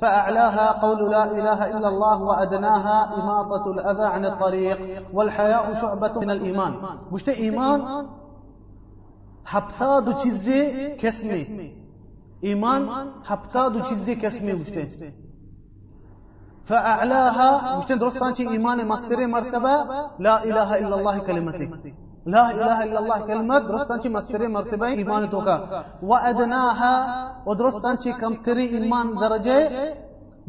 [0.00, 4.80] فأعلاها قول لا إله إلا الله وأدناها إماطة الأذى عن الطريق
[5.14, 6.72] والحياء شعبة من الإيمان
[7.12, 7.80] مشت إيمان
[9.46, 11.79] هبتاد چیزی كسمي
[12.44, 12.82] إيمان
[13.24, 15.12] هفتاد چیزی کسمی وشته
[16.64, 19.74] فأعلاها وشتين درستان شي إيمان مستري مرتبة
[20.18, 21.66] لا إله إلا الله كلمتي
[22.26, 25.56] لا إله إلا الله كلمة درستان شي مستري مرتبة إيمان توكا
[26.02, 26.94] وأدناها
[27.46, 29.58] ودرستان شي كم تري إيمان درجة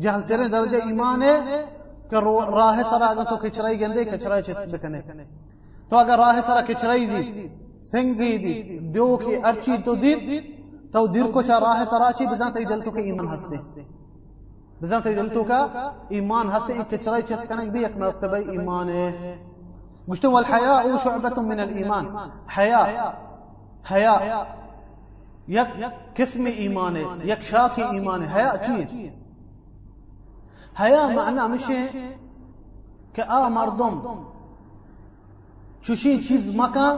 [0.03, 1.21] جهل تري درجة إيمان
[2.11, 2.19] کہ
[2.55, 4.99] راہ سر اگر تو کچرائی گندے کچرائی چیز بکنے
[5.89, 7.47] تو اگر راہ سر کچرائی دی
[7.91, 8.55] سنگی دی
[8.93, 10.13] دیو کی ارچی تو دی
[10.93, 13.57] تو دیر کو چا راہ سر آچی بزان تی دل تو کہ ایمان ہستے
[14.81, 15.61] بزان تی دل تو کہ
[16.09, 16.47] ایمان
[17.97, 19.35] مرتبہ ایمان ہے
[20.07, 22.05] مشتو والحياء شعبة من الإيمان.
[22.47, 23.11] حياء
[23.83, 24.45] حياء
[26.57, 28.95] ایمان ہے یک شاخ ایمان ہے حیا چیز
[30.79, 31.87] حیا معنی میشه
[33.13, 34.01] که آ مردم
[35.81, 36.89] چوشین چیز مکا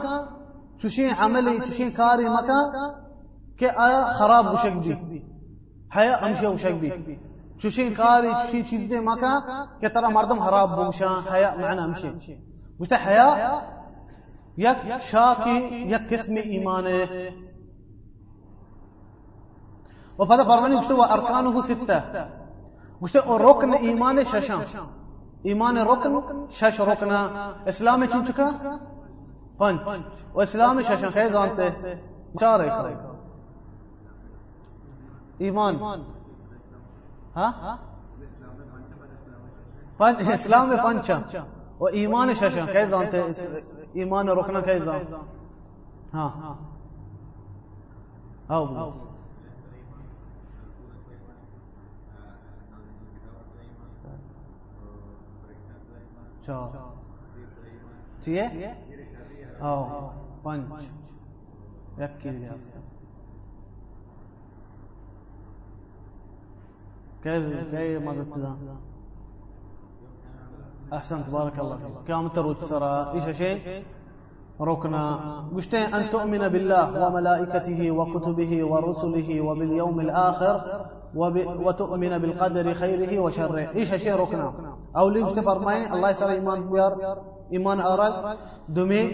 [0.82, 2.60] چوشین عملی چوشین کاری مکا
[3.58, 5.22] که آیا خراب گوشک بی
[5.90, 7.18] هیا امشه گوشک بی
[7.58, 9.42] چوشین کاری چوشین چیزی مکا
[9.80, 12.12] که ترا مردم خراب بمشان هیا معنا امشه
[12.78, 13.62] گوشتا هیا
[14.56, 17.08] یک شاکی یک قسم ایمانه
[20.18, 22.02] و پدا فرمانی گوشتا و ارکانه سته
[23.00, 24.64] گوشتا او رکن ایمان ششان
[25.42, 27.12] ایمان رکن شش رکن
[27.66, 28.50] اسلام چون چکا
[29.58, 29.80] پنج
[30.34, 31.98] و اسلام ششان خیز زانته
[32.40, 32.72] چار ایک۔
[35.38, 35.76] ایمان۔
[37.36, 37.76] ہاں؟
[40.32, 41.22] اسلام میں پنچم
[41.78, 43.32] اور ایمان ششم کیسے جانتے ہیں
[43.92, 44.90] ایمان رکنا کیسے
[46.14, 46.54] ہاں۔ ہاں۔
[48.48, 48.90] آؤ
[56.42, 56.68] چاہ
[59.60, 60.10] آؤ
[60.42, 60.84] پنچ۔
[61.98, 62.26] یک
[67.24, 68.56] كيف كيف ماذا ابتداء
[70.92, 72.08] احسنت بارك الله فيك.
[72.08, 73.82] كم تروج سرى إيش شيء
[74.60, 75.18] ركنا
[75.56, 80.86] قشتين أن تؤمن بالله وملائكته وكتبه ورسله وباليوم الآخر
[81.66, 83.68] وتؤمن بالقدر خيره وشره.
[83.74, 84.52] إيش شيء ركنا
[84.96, 87.22] أو ليش تفرمين الله يسر إيمان بيار.
[87.52, 89.04] إيمان أراد دمي.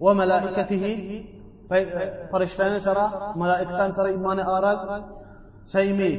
[0.00, 0.84] وملائكته.
[2.32, 3.06] فرشتان سرى.
[3.36, 4.08] ملائكتان سرى.
[4.10, 5.04] إيمان أراد
[5.74, 6.12] سيمي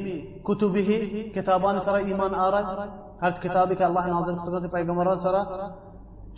[0.47, 0.89] كتبه
[1.35, 2.67] كتابان سرى إيمان أراد
[3.23, 5.41] هل كتابك الله نازل قدرت پیغمبران سرى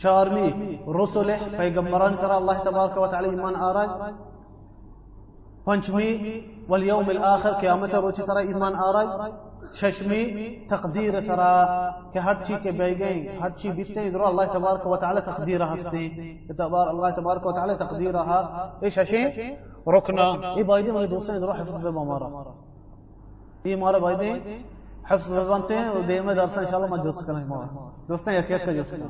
[0.02, 3.90] چارمی رسول پیغمبران سر الله تبارک و تعالی ایمان آرد
[5.66, 9.32] پنجمی واليوم الآخر قیامت روچ سر ایمان آرد
[9.74, 11.42] ششمی تقدیر سر
[12.14, 16.40] که هر چی که بیگین هر چی بیتے در الله تبارک و تعالی تقدیر هستی
[16.60, 21.76] تبار الله تبارک و تعالی تقدیرها إيش شيء ركنا اي بايدي مالي دوستان در حفظ
[21.78, 22.56] به مارا
[23.66, 24.32] اي مارا بايدي
[25.10, 28.90] حفظ بانتے ہیں دیمے درس انشاءاللہ ما جوس کریں مارا دوستان یک یک کا جوس
[28.92, 29.08] کریں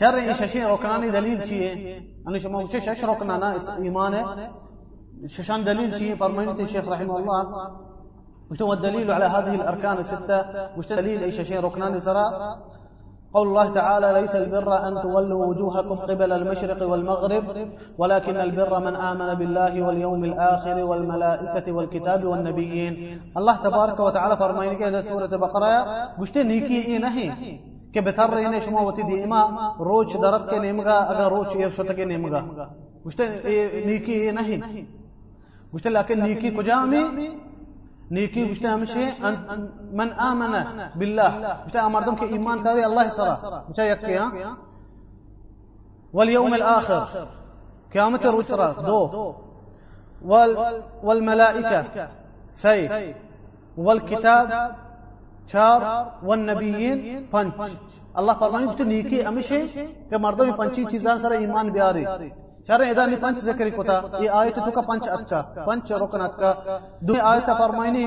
[0.00, 3.48] شر إيش شيء ركناني دليل شيء أنا شو ما شيء إيش ركنانا
[3.84, 4.50] ايمانه
[5.26, 7.42] ششان دليل شيء فرميت الشيخ رحمه الله
[8.50, 10.38] وش هو الدليل على هذه الاركان السته
[10.78, 12.26] وش دليل إيش شيء ركناني سرى
[13.34, 17.44] قول الله تعالى ليس البر أن تولوا وجوهكم قبل المشرق والمغرب
[17.98, 22.92] ولكن البر من آمن بالله واليوم الآخر والملائكة والكتاب والنبيين.
[23.36, 25.74] الله تبارك وتعالى فرمائنك إلى سورة بقرة
[26.20, 27.32] قشت نيكي إيه نهي
[27.92, 32.04] که بهتر اینه شما وقتی دیما روچ درد که نیمگا اگر روچ یک شده که
[32.04, 32.42] نیمگا
[33.04, 33.24] گوشته
[33.86, 34.60] نیکی نہیں
[36.24, 37.02] نیکی کجا می
[38.10, 39.12] نیکی گوشته همیشه
[39.92, 40.64] من آمن
[40.98, 41.30] بالله.
[41.64, 44.32] گوشته مردم که ایمان داری الله سرا گوشته یکی ها؟
[46.14, 47.06] واليوم الآخر.
[47.92, 49.34] قیامت روز سرا دو.
[50.22, 50.56] وال
[51.02, 51.84] والملائكة.
[52.52, 53.14] سي
[53.78, 54.48] والكتاب.
[55.46, 57.52] چار والنبیین پنج
[58.14, 59.66] الله فرمانی گفت نیکی همیشه
[60.10, 62.06] که مردم پنچی چیزان سره ایمان بیاری۔
[62.68, 66.52] چرا ادانی پنچ ذکر کتا ای آیت تو کا پنچ اچھا پنچ رکنات کا
[67.08, 68.04] دو آیت فرماینی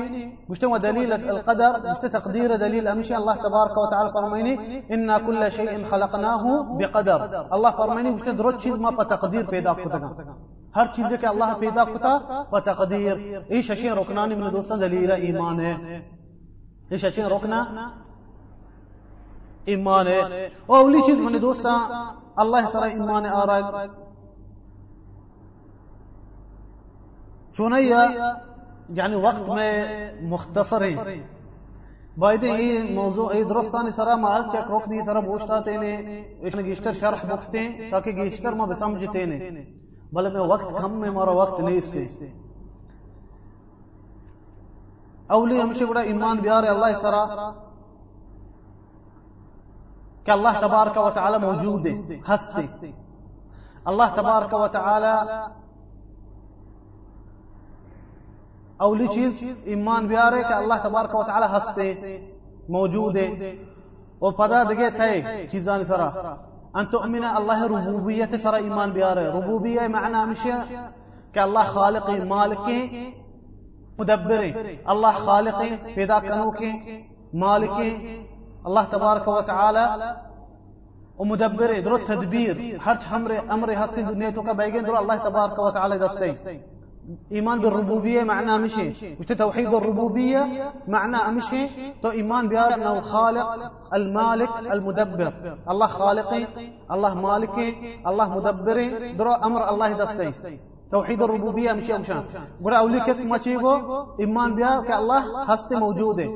[0.50, 5.84] گشت و دلیل القدر تقدیر دلیل همیشه الله تبارک و تعالی فرماینی ان كل شيء
[5.90, 7.20] خلقناه بقدر
[7.52, 10.00] الله فرماینی گشت درو چیز ما په تقدیر پیدا کتا
[10.76, 13.16] ہر چیز کے اللہ پیدا کتا و تقدیر
[13.48, 15.76] ای ششی رکنانی من دوستان دلیل ایمان ہے
[16.90, 17.90] ليش عشان ركنا
[19.68, 21.76] إيمانه أو ليش من دوستا
[22.38, 23.90] الله سر إيمان آراد
[27.56, 28.06] چنیا
[28.88, 29.72] یعنی وقت میں
[30.22, 31.22] مختصر ہیں
[32.18, 35.92] باید یہ موضوع ای درستانی سرا معرض چک رکنی سرا بوشتا تینے۔
[36.42, 39.38] اشن گیشتر شرح بکتے ہیں تاکہ گیشتر میں بسمجھ تینے۔
[40.12, 42.26] بلے میں وقت کم میں مارا وقت نہیں اس استے
[45.26, 47.24] اولی ہمشہ بڑا ایمان بیار اللہ سرا
[50.24, 52.90] کہ اللہ تبارک و تعالی موجود ہے، ہستے۔
[53.84, 55.14] اللہ تبارک و تعالی
[58.82, 61.92] اولی چیز ایمان بیارے کہ اللہ تبارک و تعالی ہستے
[62.68, 63.26] موجود ہے۔
[64.18, 66.08] او پدا دگے سے چیزان سرا۔
[66.74, 70.50] ان تؤمن اللہ ربوبیت سرا ایمان بیارے۔ ربوبیت معنی مشی
[71.32, 72.68] کہ اللہ خالق مالک
[73.98, 74.44] مدبر
[74.84, 75.62] اللہ خالق
[75.94, 76.72] پیدا کنو کے
[77.34, 77.80] مالک
[78.64, 79.86] اللہ تبارک و تعالی
[81.18, 82.56] و مدبر درو تدبیر
[82.86, 86.32] هر امر امر ہستی دنیا تو کا بیگین درو الله تبارک و تعالی دستے
[87.32, 91.66] إيمان بالربوبية معناه مشي مش توحيد الربوبية معناه مشي
[92.02, 95.32] تو إيمان بهذا أنه الخالق المالك المدبر.
[95.68, 96.46] الله خالقي
[96.90, 99.12] الله مالكي الله مدبري.
[99.12, 100.58] درو أمر الله دستي.
[100.92, 102.24] توحيد الربوبية مشي مشان
[102.64, 106.26] قول أولي كس ما تشيبو إيمان بها كالله هستي موجودة.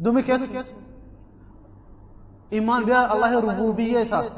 [0.00, 0.42] دومي كس
[2.52, 4.32] إيمان بها الله الربوبية ساس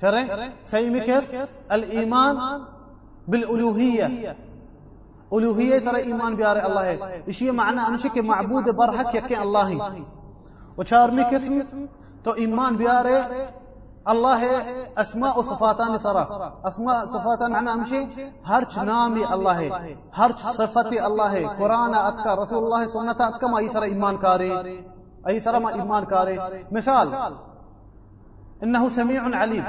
[0.00, 1.32] شرع سيمي كس
[1.72, 2.36] الإيمان
[3.30, 4.36] بالألوهية.
[5.32, 6.88] ألوهية سر إيمان بيار الله.
[7.28, 9.68] إشي معنى أمشي كي معبود برحك يكي الله.
[10.78, 11.54] وشارمي كسم
[12.24, 13.06] تو إيمان بيار
[14.12, 14.40] الله
[14.98, 16.24] أسماء و صفاتان سرا
[16.64, 18.00] أسماء صفاتان معنى أمشي
[18.50, 19.60] هرچ نامي الله.
[20.12, 21.34] هرچ صفتي الله.
[21.60, 24.84] قرآن أتكا رسول الله سنة أتكا ما يسر إيمان كاري.
[25.28, 26.36] أي سر ما إيمان كاري.
[26.72, 27.08] مثال.
[28.62, 29.64] إنه سميع عليم.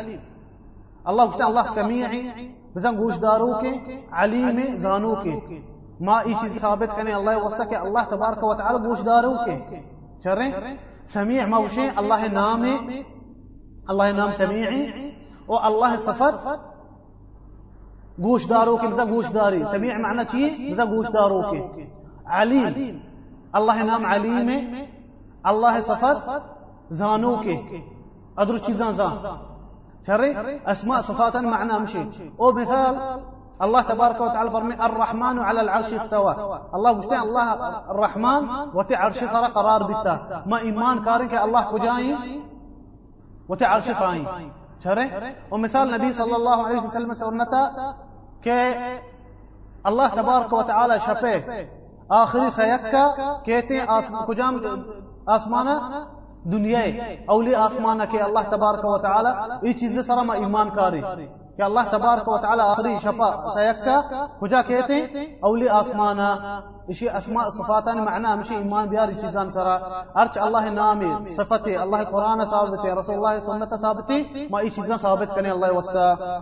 [1.07, 2.22] الله الله سميعي.
[2.76, 3.72] بزن گوشدارو کے
[4.11, 5.34] علیم زانو کے۔
[5.99, 9.55] ما ایشی ثابت کنے اللہ وسطہ کہ اللہ تبارک و تعالی گوشدارو کے۔
[10.24, 10.47] چرے
[11.05, 12.63] سمیع موشے اللہ نام
[13.88, 14.69] اللہ نام سمیع
[15.45, 16.47] اور اللہ صفت
[18.24, 21.59] گوشدارو کے بزن گوشداری۔ سمیع معنی چی بزن گوشدارو کے۔
[22.26, 22.97] علیم،
[23.53, 24.49] اللہ نام علیم
[25.43, 26.30] اللہ صفت
[26.93, 27.55] زانو کے۔
[28.36, 29.17] ادر چیزاں زان
[30.08, 32.04] شري؟ أسماء صفات معنى مشي.
[32.39, 33.20] أو مثال
[33.62, 36.34] الله تبارك وتعالى فرمي الرحمن على العرش استوى.
[36.74, 37.47] الله بشتين الله
[37.91, 42.41] الرحمن وتي عرش صار قرار بتا ما إيمان كارك الله كجاي
[43.49, 44.26] وتي عرش صاين
[44.84, 47.93] شري؟ ومثال النبي صلى الله عليه وسلم سنتا
[48.43, 48.99] كي
[49.86, 51.38] الله تبارك وتعالى شفه.
[52.12, 53.06] آخری سیکا
[53.43, 53.86] کہتے ہیں
[56.45, 56.79] دنیا
[57.33, 59.29] اولی آسمانہ کے اللہ تبارک و تعالی
[59.67, 61.01] یہ چیز سر ما ایمان کاری.
[61.57, 63.99] کہ اللہ تبارک و تعالی آخری شفا سیکا
[64.39, 66.29] کجا کہتے ہیں اولی آسمانہ
[66.89, 69.75] اشی اسماء صفاتان معنى مشي ایمان بیاری چیزان سرا.
[70.21, 74.11] ارچ اللہ نامی صفتی اللہ قرآن ثابت رسول اللہ سنت ثابت
[74.51, 76.39] ما یہ چیزاں ثابت کرنے اللہ واسطہ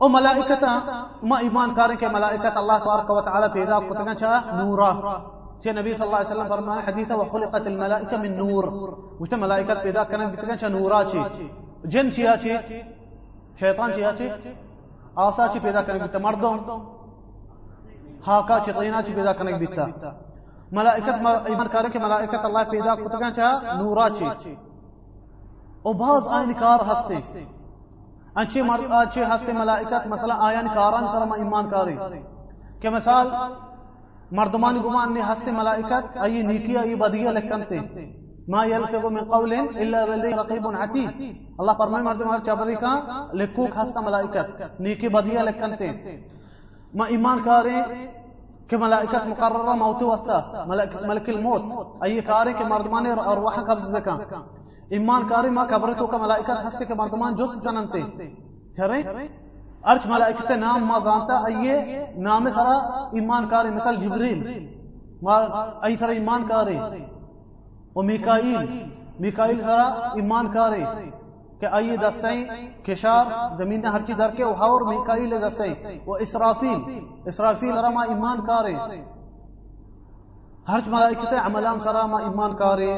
[0.00, 0.78] أو ملائکتا
[1.22, 4.54] ما ایمان کارن کہ ملائکت اللہ تبارک و تعالی پیدا کتنا چاہ
[5.64, 8.68] چه نبی صلی اللہ علیہ وسلم فرمانے حدیث وخلقت الملائکه من نور
[9.20, 11.24] وشته ملائکت پیدا کنن بتکن چه نورا چی
[11.94, 12.56] جن چی
[13.60, 14.30] شیطان چیا چی
[15.26, 16.82] آسا چی پیدا کنن بیتا مردم
[18.26, 19.88] هاکا چی طینا چی پیدا کنن بیتا
[20.72, 24.56] ملائکت ایمان کارن که ملائکت اللہ پیدا کتکن چه نورا چی
[25.84, 26.80] و بعض آئین کار
[28.36, 31.98] انچه مرد آچه هستی ملائکت مثلا آیان کاران سر ما ایمان کاری
[32.80, 33.26] که مثال
[34.38, 37.78] مردمان گمان نے ہستے ملائکت ای نیکی ای بدیہ لکھنتے
[38.52, 41.10] ما يلفظ من قول الا لديه رقيب عتيد
[41.60, 42.92] اللہ فرمائے، مردم ہر چبری کا
[43.40, 45.90] لکوک ہستا ملائکت، نیکی بدیہ لکھنتے
[46.94, 47.76] ما ایمان کارے
[48.68, 50.64] کہ ملائکت مقررہ موت واسطہ
[51.08, 51.62] ملک الموت۔
[52.04, 54.16] ای کارے کہ مردمان ارواح قبض بکا
[54.96, 58.02] ایمان کارے ما قبرتو کا ملائکت ہستے کہ مردمان جس جننتے۔
[58.76, 59.02] چرے
[59.84, 62.76] ارچ ملائکت نام ما زانتا ایے نام سرا
[63.12, 64.42] ایمان کاری مثل جبریل
[65.82, 66.78] ای سرا ایمان کاری
[67.96, 68.82] و میکائیل
[69.20, 70.84] میکائیل سرا ایمان کاری
[71.60, 72.44] کہ آئیے دستیں،
[72.84, 75.74] کشار، زمین ہر چیز در کے اور میکائیل دستیں۔
[76.06, 78.74] و اسرافیل اسرافیل رما ایمان کاری
[80.68, 82.90] ہر ملائکت عملان سرا ما ایمان کاری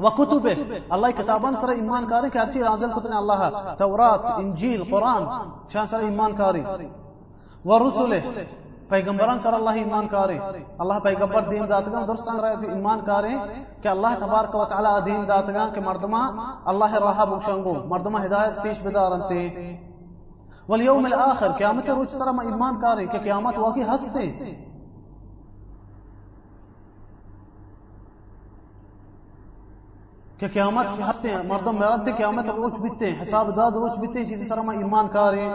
[0.00, 0.56] وكتبه
[0.90, 5.28] الله كتابان سره ایمان کاری که هرچی نازل کتن الله تورات، انجیل، قرآن
[5.68, 6.64] چان سره ایمان کاری۔
[7.66, 7.78] و
[8.90, 10.40] پیغمبران سره الله ایمان کاری۔
[10.80, 13.36] الله پیغمبر دین داتگان درستان را ایمان کاری
[13.82, 16.32] که اللہ تبارک و تعالی دین داتگان که مردما
[16.66, 19.78] الله راه بخشنگو مردما هدایت پیش بدارنتی
[20.68, 24.34] والیوم الاخر، قیامت روز سره ایمان کاری کہ قیامت واقعی هسته
[30.42, 34.72] ہفتے ہیں مردم مرد قیامت روچ بیتے ہیں حساب داد روچ بیتے ہیں چیزی سرما
[34.72, 35.48] ایمان کارے۔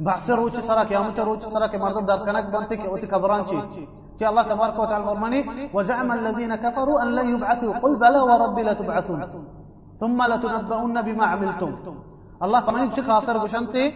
[0.00, 3.86] بحث روچ سرا قیامت روچ سرا کہ مردم در کنک بنتے کہ اوتی قبران چی۔
[4.18, 5.42] کہ اللہ تبارک و تعالی فرمانی
[5.74, 9.22] وزعم الذين كفروا ان لن يبعثوا قل بلى وربي لتبعثون
[10.00, 11.70] ثم لتنبؤن بما عملتم۔
[12.40, 13.90] اللہ فرمانی بشی کافر بشنتے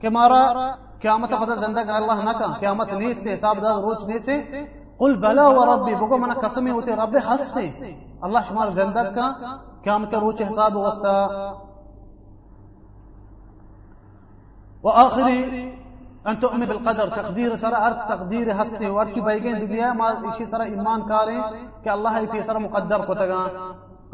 [0.00, 0.70] کہ مارا
[1.00, 5.46] قیامت پتہ زندہ کر اللہ نہ کہا قیامت نیستے حساب داد روچ نیستے قل بلا
[5.58, 9.26] و ربی بگو من قسمی ہوتی رب هستی الله شما رو زنده کا
[9.84, 11.54] قیامت روچ حساب وستا.
[14.82, 15.72] وآخري
[16.26, 21.02] أن تؤمن بالقدر تقدير سر أرد تقدير هستي وارچی بيجين دنیا ما إشي سر إيمان
[21.08, 21.42] كاري
[21.84, 23.12] کہ الله في سر مقدر کو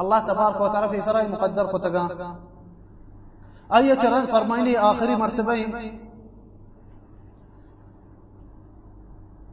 [0.01, 1.78] الله تبارك وتعالى في سر مقدر کو
[3.72, 5.66] آية چرن فرمائني آخری مرتبه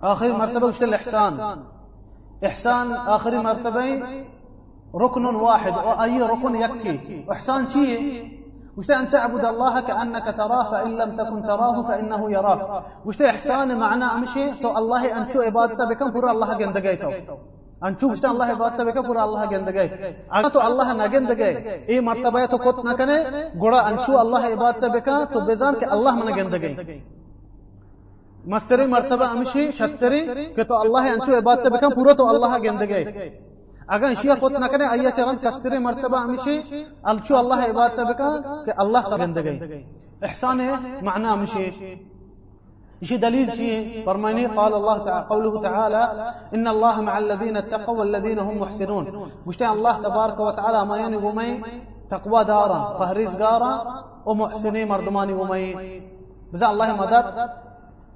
[0.04, 1.34] آخری مرتبة وش الإحسان.
[2.45, 4.04] إحسان آخری مرتبة
[4.95, 5.74] ركن واحد.
[6.04, 8.34] أي ركن يكي إحسان شيء.
[8.78, 12.84] وش أن تعبد الله كأنك تراه فإن لم تكن تراه فإنه يراك.
[13.06, 17.12] وش إحسان معناه مشي تو الله أن شو عبادته بكم بر الله جندقيته
[17.86, 19.89] أن شو وش الله عبادته بكم بر الله جندقي
[20.34, 21.51] أنا تو الله نجندقي
[21.89, 23.18] إيه مرتبة تو كت نكنة؟
[23.62, 26.74] غرا أن شو الله عبادته بكم تو بزان كالله من جندقي
[28.48, 33.32] مستری مرتبه امشی شتری که تو الله انچو عبادت بکن پورا تو الله گندگی
[33.89, 36.64] اگر شیعه خود نکنه ایا چران کستری مرتبه امشی
[37.06, 39.86] الچو الله عبادت بکن که الله تا گندگی
[40.22, 40.60] احسان
[41.02, 41.72] معناه مشي
[43.04, 48.39] شي دليل شيء فرماني قال الله تعالى قوله تعالى إن الله مع الذين اتقوا والذين
[48.39, 51.62] هم محسنون مشتاق الله تبارك وتعالى ما يعني بمي
[52.10, 56.02] تقوى دارا فهريز قارا ومحسنين مردماني بمي
[56.54, 57.26] بزا الله مدد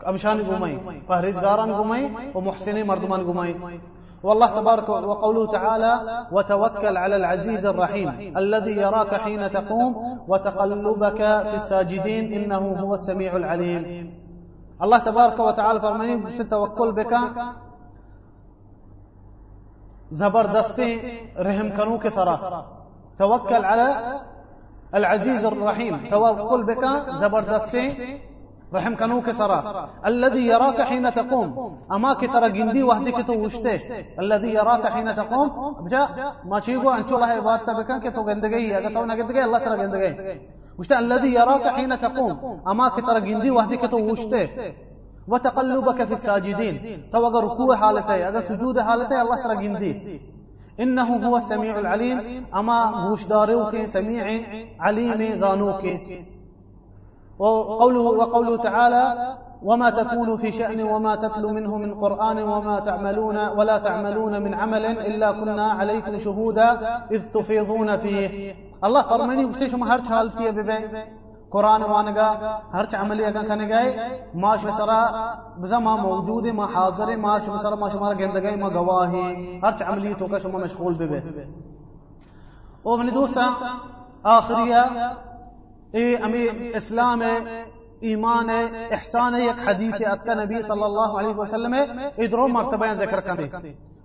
[0.04, 0.78] أمشان قومي
[1.10, 3.80] فهرزقاران قومي ومحسنين مردمان قومي.
[4.24, 12.34] والله تبارك وقوله تعالى وتوكل على العزيز الرحيم الذي يراك حين تقوم وتقلبك في الساجدين
[12.34, 13.84] إنه هو السميع العليم.
[14.84, 17.14] الله تبارك وتعالى فرماني مش توكل بك.
[20.12, 20.90] زبردستی
[21.40, 22.36] رحم کنو کے سرا.
[23.20, 23.88] توکل على
[24.96, 27.86] العزيز الرحيم توكل بك زبردستی
[28.76, 29.60] رحم کنو کے سرا
[30.10, 31.52] الذي يراك حين تقوم.
[31.96, 33.76] أما کی طرح گندی وحدی کی تو وشتے
[34.24, 35.48] الذي يراك حين تقوم.
[35.84, 36.04] بجا
[36.46, 40.12] ما چیگو انچو اللہ عبادت تبکن کہ تو گندگی اگر تو گندگی اللہ تعالی گندگی
[40.80, 42.36] وشتے الذي يراك حين تقوم.
[42.72, 44.46] أما کی طرح گندی وحدی کی تو وشتے
[45.28, 46.76] وتقلبك في الساجدين.
[47.12, 49.94] تو اگر رکوع حالت ہے اگر سجود حالت ہے اللہ تعالی گندی
[50.80, 52.18] إنه هو السميع العليم.
[52.54, 54.24] أما گوش دارو کے سمیع
[54.88, 55.94] علیم زانو کے.
[57.40, 63.78] وقوله وقوله تعالى وما تكون في شأن وما تتلو منه من قرآن وما تعملون ولا
[63.78, 66.70] تعملون من عمل إلا كنا عليكم شهودا
[67.12, 68.56] إذ تفيضون فيه.
[68.84, 70.64] الله فرماني وشتي شما هر حال کیے بے
[71.50, 72.30] قرآن وانگا
[72.74, 74.10] ہر عملی اگر کنے گئے
[74.42, 75.04] ما شسرا
[75.62, 80.28] بزا ما موجود ما حاضر ما شسرا ما شمارا گندگئی ما گواہی ہر عملی تو
[80.32, 81.20] کا شما مشغول بے
[82.84, 83.10] أو من
[84.24, 84.84] آخریہ
[85.96, 87.24] اي امي اسلام
[88.02, 88.50] ایمان
[88.92, 91.74] احسان یک حدیث اتا نبی صلی الله علیه وسلم
[92.20, 93.62] ادرو مرتبه ذکر کنده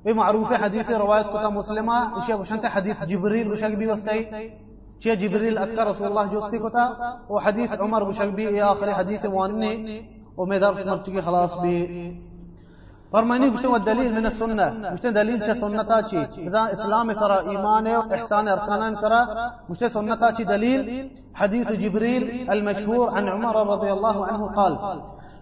[0.07, 4.51] اي معروف حديث رواية كتا مسلمة وشي بشنت حديث جبريل بشك بي وستي
[5.01, 10.05] شي جبريل أذكر رسول الله جوستي كتا وحديث عمر بشك بي آخر حديث مواني
[10.37, 11.77] ومدار مرتقي خلاص بي
[13.13, 17.87] فرمانی گوشته و دلیل من السنة گوشته دلیل چه سنتا چی؟ بزا اسلام سرا ایمان
[17.97, 19.27] و احسان ارکان سرا.
[19.69, 24.79] گوشته سنتا چی دلیل؟ حديث جبريل المشهور عن عمر رضي الله عنه قال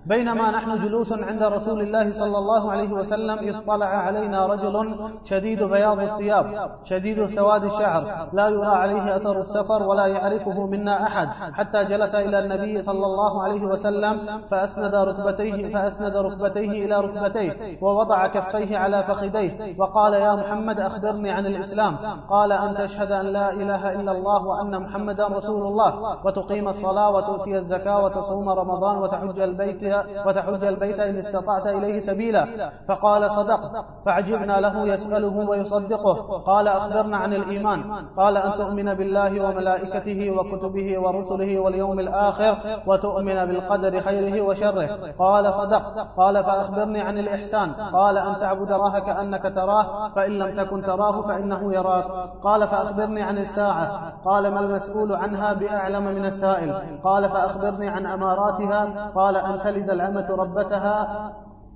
[0.07, 4.95] بينما نحن جلوس عند رسول الله صلى الله عليه وسلم إذ طلع علينا رجل
[5.25, 11.29] شديد بياض الثياب شديد سواد الشعر لا يرى عليه أثر السفر ولا يعرفه منا أحد
[11.53, 18.27] حتى جلس إلى النبي صلى الله عليه وسلم فأسند ركبتيه فأسند ركبتيه إلى ركبتيه ووضع
[18.27, 21.97] كفيه على فخذيه وقال يا محمد أخبرني عن الإسلام
[22.31, 27.59] قال أن تشهد أن لا إله إلا الله وأن محمدا رسول الله وتقيم الصلاة وتؤتي
[27.59, 29.90] الزكاة وتصوم رمضان وتحج البيت
[30.27, 32.71] وتحج البيت إن استطعت إليه سبيلا.
[32.89, 36.43] فقال صدق فعجبنا له يسأله ويصدقه.
[36.47, 37.83] قال أخبرنا عن الإيمان.
[38.17, 44.89] قال أن تؤمن بالله وملائكته وكتبه ورسله واليوم الآخر وتؤمن بالقدر خيره وشره.
[45.19, 45.83] قال صدق.
[46.17, 47.73] قال فأخبرني عن الإحسان.
[47.93, 52.05] قال أن تعبد الله كأنك تراه فإن لم تكن تراه فإنه يراك.
[52.43, 54.13] قال فأخبرني عن الساعة.
[54.25, 56.75] قال ما المسؤول عنها بأعلم من السائل.
[57.05, 59.11] قال فأخبرني عن أماراتها.
[59.15, 61.33] قال أن تلد تلد الأمة ربتها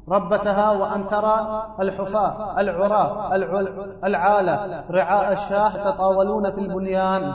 [0.08, 3.34] ربتها وأن ترى الحفاة العراة
[4.04, 7.32] العالة رعاء الشاه تطاولون في البنيان.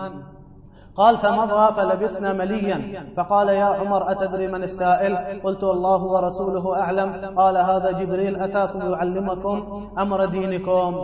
[0.98, 3.04] قال فمضى فلبثنا مليا.
[3.18, 7.40] فقال يا عمر أتدري من السائل؟ قلت الله ورسوله أعلم.
[7.40, 10.96] قال هذا جبريل أتاكم يعلمكم أمر دينكم.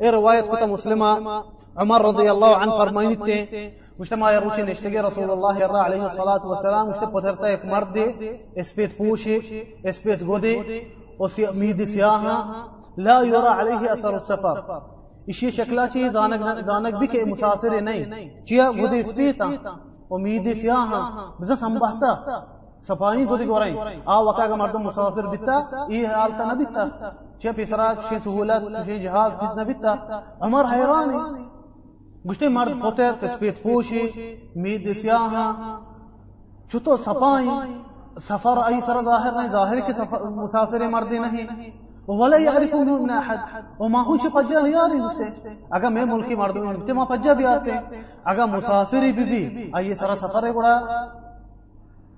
[0.00, 1.42] إيه رواية كتب مسلمة؟
[1.78, 3.70] عمر رضي الله عنه فرمانيته
[4.00, 8.30] مشتا ما يروشي نشتغي رسول الله را عليه الصلاة والسلام مجتمع پترتا یک مرد دي
[8.56, 9.38] اسپیت پوشی
[9.84, 10.56] اسپیت گودی
[11.20, 12.36] و مید سیاها
[12.96, 14.56] لا يرى عليه اثر السفر۔
[15.28, 19.48] اشي شکلا چی زانک, زانک بھی کہ مسافر نہیں چیا گودی اسپیتا
[20.10, 22.40] و مید سیاها بزا سنبحتا
[22.88, 23.74] صفائی گودی گورائی
[24.06, 25.56] آ وقتا کا مردم مسافر بیتا
[25.88, 27.10] ای حالتا نہ بیتا۔
[27.42, 29.94] چیا پیسرات چی سہولت چی جہاز چیز نہ بیتا۔
[30.46, 31.08] امر حیران
[32.26, 34.02] گشتے مرد پوتر تسبیت پوشی،
[34.56, 35.46] مید سیاها
[36.68, 37.48] چطو صفائی
[38.20, 39.92] سفر ای سر ظاهر نہیں ظاهر کہ
[40.36, 41.70] مسافر مردی نہیں۔
[42.08, 43.36] ولا يعرفون من احد
[43.78, 47.70] وما هو شي پجا یاری گشتے۔ اگر میں ملکی مردوں میں ما پجا بھی آتے
[48.24, 50.74] اگر مسافر بھی بھی اي سر سفر گڑا۔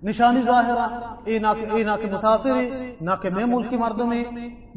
[0.03, 0.87] نشانی ظاہرہ
[1.25, 2.57] اے نہ اے نا کہ مسافر
[3.01, 4.25] نا کہ میں ملک کے مردم ہیں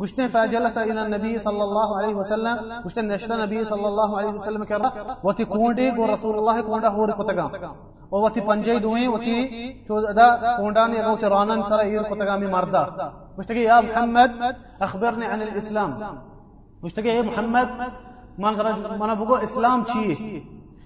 [0.02, 4.64] گشتے فاجلس الى نبی صلی اللہ علیہ وسلم۔ گشتے نشتا نبی صلی اللہ علیہ وسلم
[4.64, 4.90] کرا
[5.24, 7.48] وتی کونڈے کو رسول اللہ کونڈا ہور پتگا
[8.12, 9.36] او وتی پنجے دویں وتی
[9.88, 12.84] چودا کونڈا نے او تے رانن سرا ایر پتگا میں مردا
[13.40, 14.32] گشتے کہ یا محمد،
[14.80, 15.92] اخبرنی عن الاسلام۔
[16.84, 17.68] گشتے کہ اے محمد
[18.38, 18.70] مان سرا
[19.00, 20.40] منا بگو اسلام چیئے؟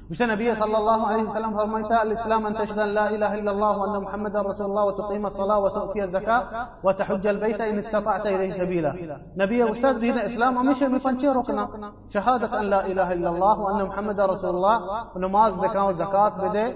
[0.10, 3.78] مش النبي صلى الله عليه وسلم فرميتا الإسلام أن تشهد أن لا إله إلا الله
[3.78, 6.44] وأن محمدا رسول الله وتقيم الصلاة وتؤتي الزكاة
[6.84, 8.92] وتحج البيت إن استطعت إليه سبيلا.
[9.38, 11.70] نبي وشتاد دين الإسلام مش مفنشي ركنا.
[12.10, 14.78] شهادة أن لا إله إلا الله وأن محمدا رسول الله
[15.16, 16.74] ونماز بكا وزكاة بدي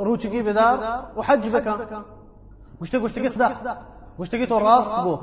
[0.00, 0.78] روچگی بدار
[1.16, 1.74] وحج بكا
[2.80, 3.52] وشتگی وشتگی صدق
[4.18, 5.18] وشتگی تو راست بو.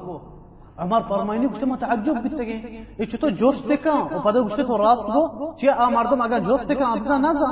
[0.80, 5.06] عمر فرمایلی گفته ما تعجب بیتگی ای چطور جست کن و پدا گفته تو راست
[5.06, 5.54] بو.
[5.56, 5.88] چی آ
[6.22, 7.48] اگر جست کن ابزا نزا.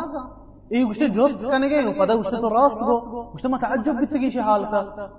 [0.70, 2.96] ای گفته جست کنگه و پدا گفته تو راست بو.
[3.34, 5.10] گفته ما تعجب بیتگی چه حال کا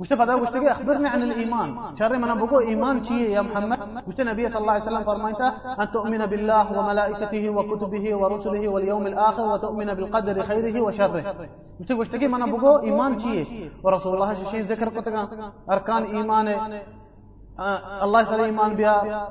[0.00, 1.68] گفته پدا گفته اخبرني عن الإيمان.
[1.98, 5.86] شر من بگو ایمان چیه یا محمد؟ گفته نبی صلی الله علیه وسلم فرمایتا أن
[5.92, 11.24] تؤمن بالله وملائكته وكتبه ورسله واليوم الآخر وتؤمن بالقدر خيره وشره.
[11.80, 13.46] گفته گفته من بگو ایمان چیه؟
[13.84, 15.28] و رسول الله شی ذکر کتگا؟
[15.70, 16.48] أرکان ایمان
[17.58, 19.28] الله سره ایمان بیا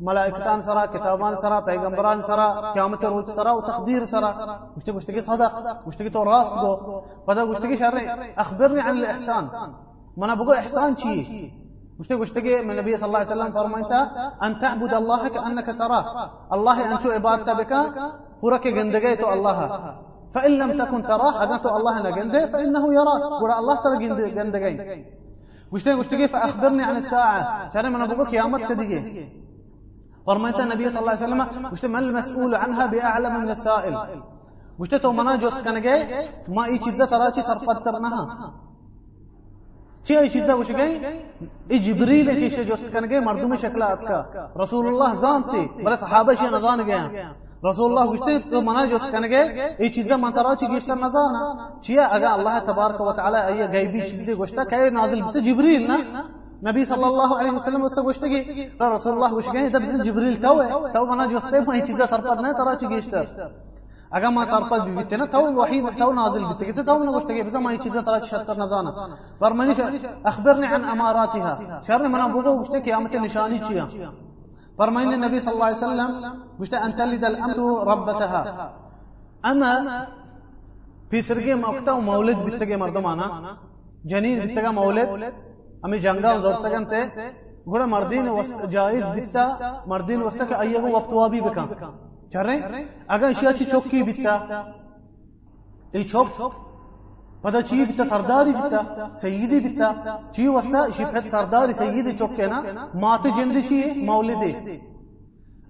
[0.00, 5.52] ملائکتان سره کتابان سره پیغمبران سره قیامت روز سره أو تقدیر سره مشتي مشتي صدق
[5.86, 7.98] مشتي تو راست بو فدا مشتي شر
[8.38, 9.44] اخبرني عن الاحسان.
[10.16, 11.50] من بقول احسان شيء
[11.98, 14.00] مشتي مشتي من النبي صلى الله عليه وسلم فرمایتا
[14.42, 16.30] ان تعبد الله كانك تراه.
[16.52, 17.72] الله ان تو عبادت بك
[18.40, 19.58] پورا گندگی تو الله.
[20.34, 23.96] فإن لم تكن تراه اگر تو الله نگنده فإنه يراك پورا الله ترى
[24.38, 24.74] گندگی.
[25.74, 27.40] مشتاق مشتاق فأخبرني عن الساعة؟
[27.74, 28.00] شارع من
[28.34, 29.00] يا أمت تدقي
[30.26, 31.40] فرميت النبي صلى الله عليه وسلم
[31.72, 33.94] مشتاق ما المسؤول عنها بأعلم من السائل.
[34.78, 38.54] مشتاق تو منا جوست جاي ما أي چیزا تراشي سرپت ترنها
[40.04, 40.94] چه ای چیزا وش گئی
[41.68, 46.34] ای جبریل کی شه جوست کن گئی مردم شکلات کا رسول الله زانتی بل صحابة
[46.34, 47.02] شه نزان گیا
[47.64, 52.14] رسول الله گشته تو منا جوست کنگه ای چیزا من ترا چی گشته نزانا چیه
[52.14, 55.98] اگه الله تبارک و تعالی ای غیبی چیزی گشته که نازل بته جبریل نه
[56.62, 60.54] نبی صلی الله علیه وسلم وسه گشتگی رسول الله گشتگی ده بزن جبریل تو
[60.92, 63.26] تو منا جوسته ما چیزا سرپد نه ترا چی گشته
[64.12, 67.58] اگر ما سرپد بیته نه تو وحی تو نازل بیته که تو نه گشتگی بزن
[67.58, 68.92] ما چیزا ترا شتر نزانا
[69.40, 69.74] فرمانی
[70.24, 73.84] اخبرني عن اماراتها شر من بوگو گشته قیامت نشانی چیه
[74.78, 76.10] فرمين النبي صلى الله عليه وسلم
[76.60, 78.40] مشتا أن تلد الأمة ربتها.
[79.44, 79.72] أما
[81.10, 83.26] في سرقه موقتا ومولد بتگه مردمانا
[84.10, 85.08] جنين بتگه مولد.
[85.84, 87.00] أمي جنگا وزورتگن ته
[87.66, 88.26] گوڑا مردین
[88.68, 89.46] جائز بیتا
[89.86, 91.68] مردین وستا که ایهو وقتوابی بکن
[92.32, 92.54] چرا
[93.08, 94.36] اگر اشیا چی چوکی بیتا
[95.92, 96.28] ای چوک
[97.44, 98.80] پدا چی بیتا؟ سرداری بیتا؟
[99.14, 99.94] سیدی بیتا؟
[100.32, 102.62] چی وستا شفت سرداری سیدی چوکینا؟
[102.94, 104.80] مات جند چی؟ مولدی۔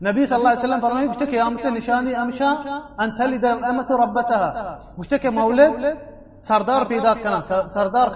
[0.02, 2.54] نبی صلی اللہ علیہ وسلم فرمائے مشتہ قیامت نشانی امشا
[2.98, 5.84] ان تلد الامت ربتها مشتہ کہ مولد
[6.42, 7.40] سردار پیدا کرنا
[7.74, 8.08] سردار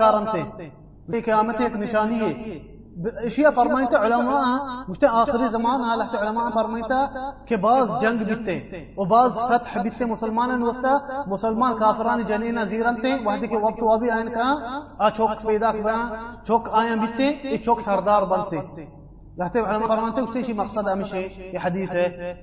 [3.06, 4.42] اشياء فرميتا علماء
[4.88, 11.78] مش آخر زمان على علماء فرميتا كباز جنگ بيته وباز فتح بيته مسلمان وستا مسلمان
[11.78, 14.48] كافران جنين زيرن ته وحدي کے وقت بھی آئین کا
[14.98, 15.96] ا چوک پیدا کنا
[16.46, 18.86] چوک آیا بيته اي چوک سردار بنتے
[19.38, 22.36] لحتى علماء فرمانته وش شيء مقصد امشي يا حديثه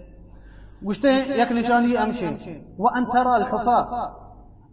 [0.83, 2.27] وش يك نشاني امشي
[2.77, 4.24] وأن ترى الحفاة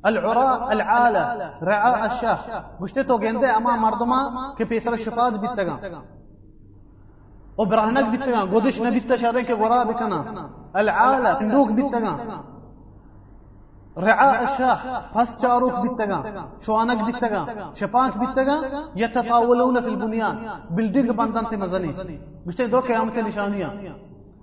[0.04, 1.24] العراء العالة
[1.62, 2.38] رعاء الشاه.
[2.80, 5.80] گشته تو گنده اما مردما که پیسر شفاد بیتگان
[7.58, 10.24] و برهنک بیتگان گودش نبیت شده که بکنا.
[10.74, 12.20] العالة صندوق بیتگان
[13.96, 14.78] رعاء الشاه
[15.14, 16.24] پس چاروک بیتگان
[16.60, 18.64] شوانک بیتگان شپانک بیتگان
[18.96, 20.36] يتطاولون في البنيان
[20.76, 21.94] بلدنگ بندن تی مزنی.
[22.46, 23.70] گشته دو قیامت نشانیاں.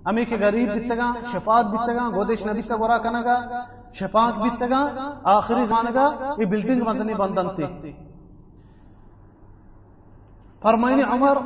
[0.08, 3.28] امی کے غریب ಅಮೇಕೆ ಗರೀಬ್ ಬಿತ್ತಗ ಶಫಾತ್ ಬಿತ್ತಗ ಗೋದೇಶ್ ನಬಿತ್ತ ಗೊರ ಕನಗ
[3.98, 4.74] ಶಫಾಕ್ ಬಿತ್ತಗ
[5.32, 5.64] ಆಖರಿ
[6.40, 7.92] یہ بلڈنگ مزنی بندن ಬಂದಂತೆ
[10.62, 11.36] فرمائنی عمر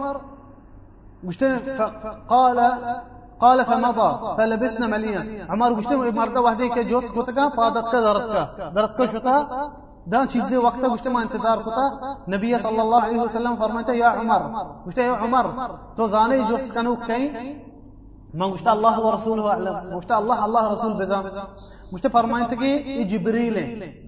[2.33, 2.59] قال
[3.43, 5.21] قال فمضى، فلبثنا مليا
[5.53, 9.37] عمر گشتے مردہ وحدی کے جوست گتگا پادت کا درد کا درد کا شتا۔
[10.13, 11.85] دان چیزیں وقت گشتے ما انتظار کتا
[12.35, 14.43] نبی صلی اللہ علیہ وسلم فرمائتا یا عمر
[14.87, 15.45] گشتے یا عمر،
[15.97, 17.25] تو زانے جوست کنو کئی
[18.39, 19.97] ما گشتا اللہ و رسوله أعلم.
[19.99, 21.24] گشتا اللہ اللہ رسول بزام
[21.93, 23.57] مش فرمانت كي جبريل.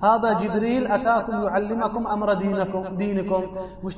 [0.04, 3.42] هذا جبريل أتاكم يعلمكم أمر دينكم دينكم.
[3.84, 3.94] مش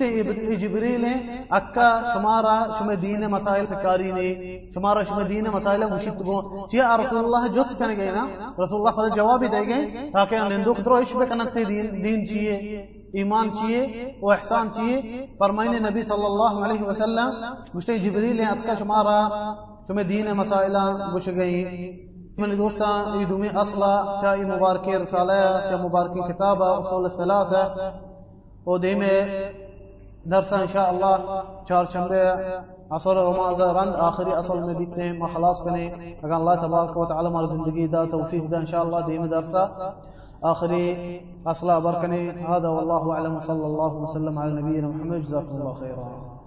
[0.62, 1.04] جبريل
[1.52, 4.28] أكا شمارا شما دين مسائل سكاريني.
[4.74, 8.24] شمارا شما دين مسائل مشيت بو يا رسول الله جست كان گئے نا
[8.60, 12.54] رسول الله فضل جواب دے گئے تاکہ نندوک درو إيش بکنتے دين دين چیئے
[13.18, 13.80] ایمان چیئے
[14.22, 17.28] و احسان چیئے فرمائنے نبی صلی اللہ علیہ وسلم
[17.74, 19.18] مشتے جبریل اکا شمارا
[19.88, 21.64] تمہیں دین مسائلہ گش گئی
[22.38, 22.86] من یعنی دوستا
[23.20, 27.88] يدومي اصلا چاہی مبارکی رسالہ ہے چا مبارکی کتاب ہے، اصول الثلاث ہے۔
[28.64, 29.24] او دی میں
[30.30, 32.22] درسہ انشاءاللہ، چار شنبے
[32.90, 35.86] اصل رماز رند، آخری اصول میں بیتنے، ما خلاص بنے۔
[36.22, 39.92] اگر اللہ تبارک و تعالی مار زندگی دا توفیق دا انشاءاللہ دی میں درسہ
[40.42, 46.37] آخری اصلہ برکنے۔ هذا والله اعلم، صلی اللہ وسلم علی نبی محمد، جزاکم اللہ خیرہ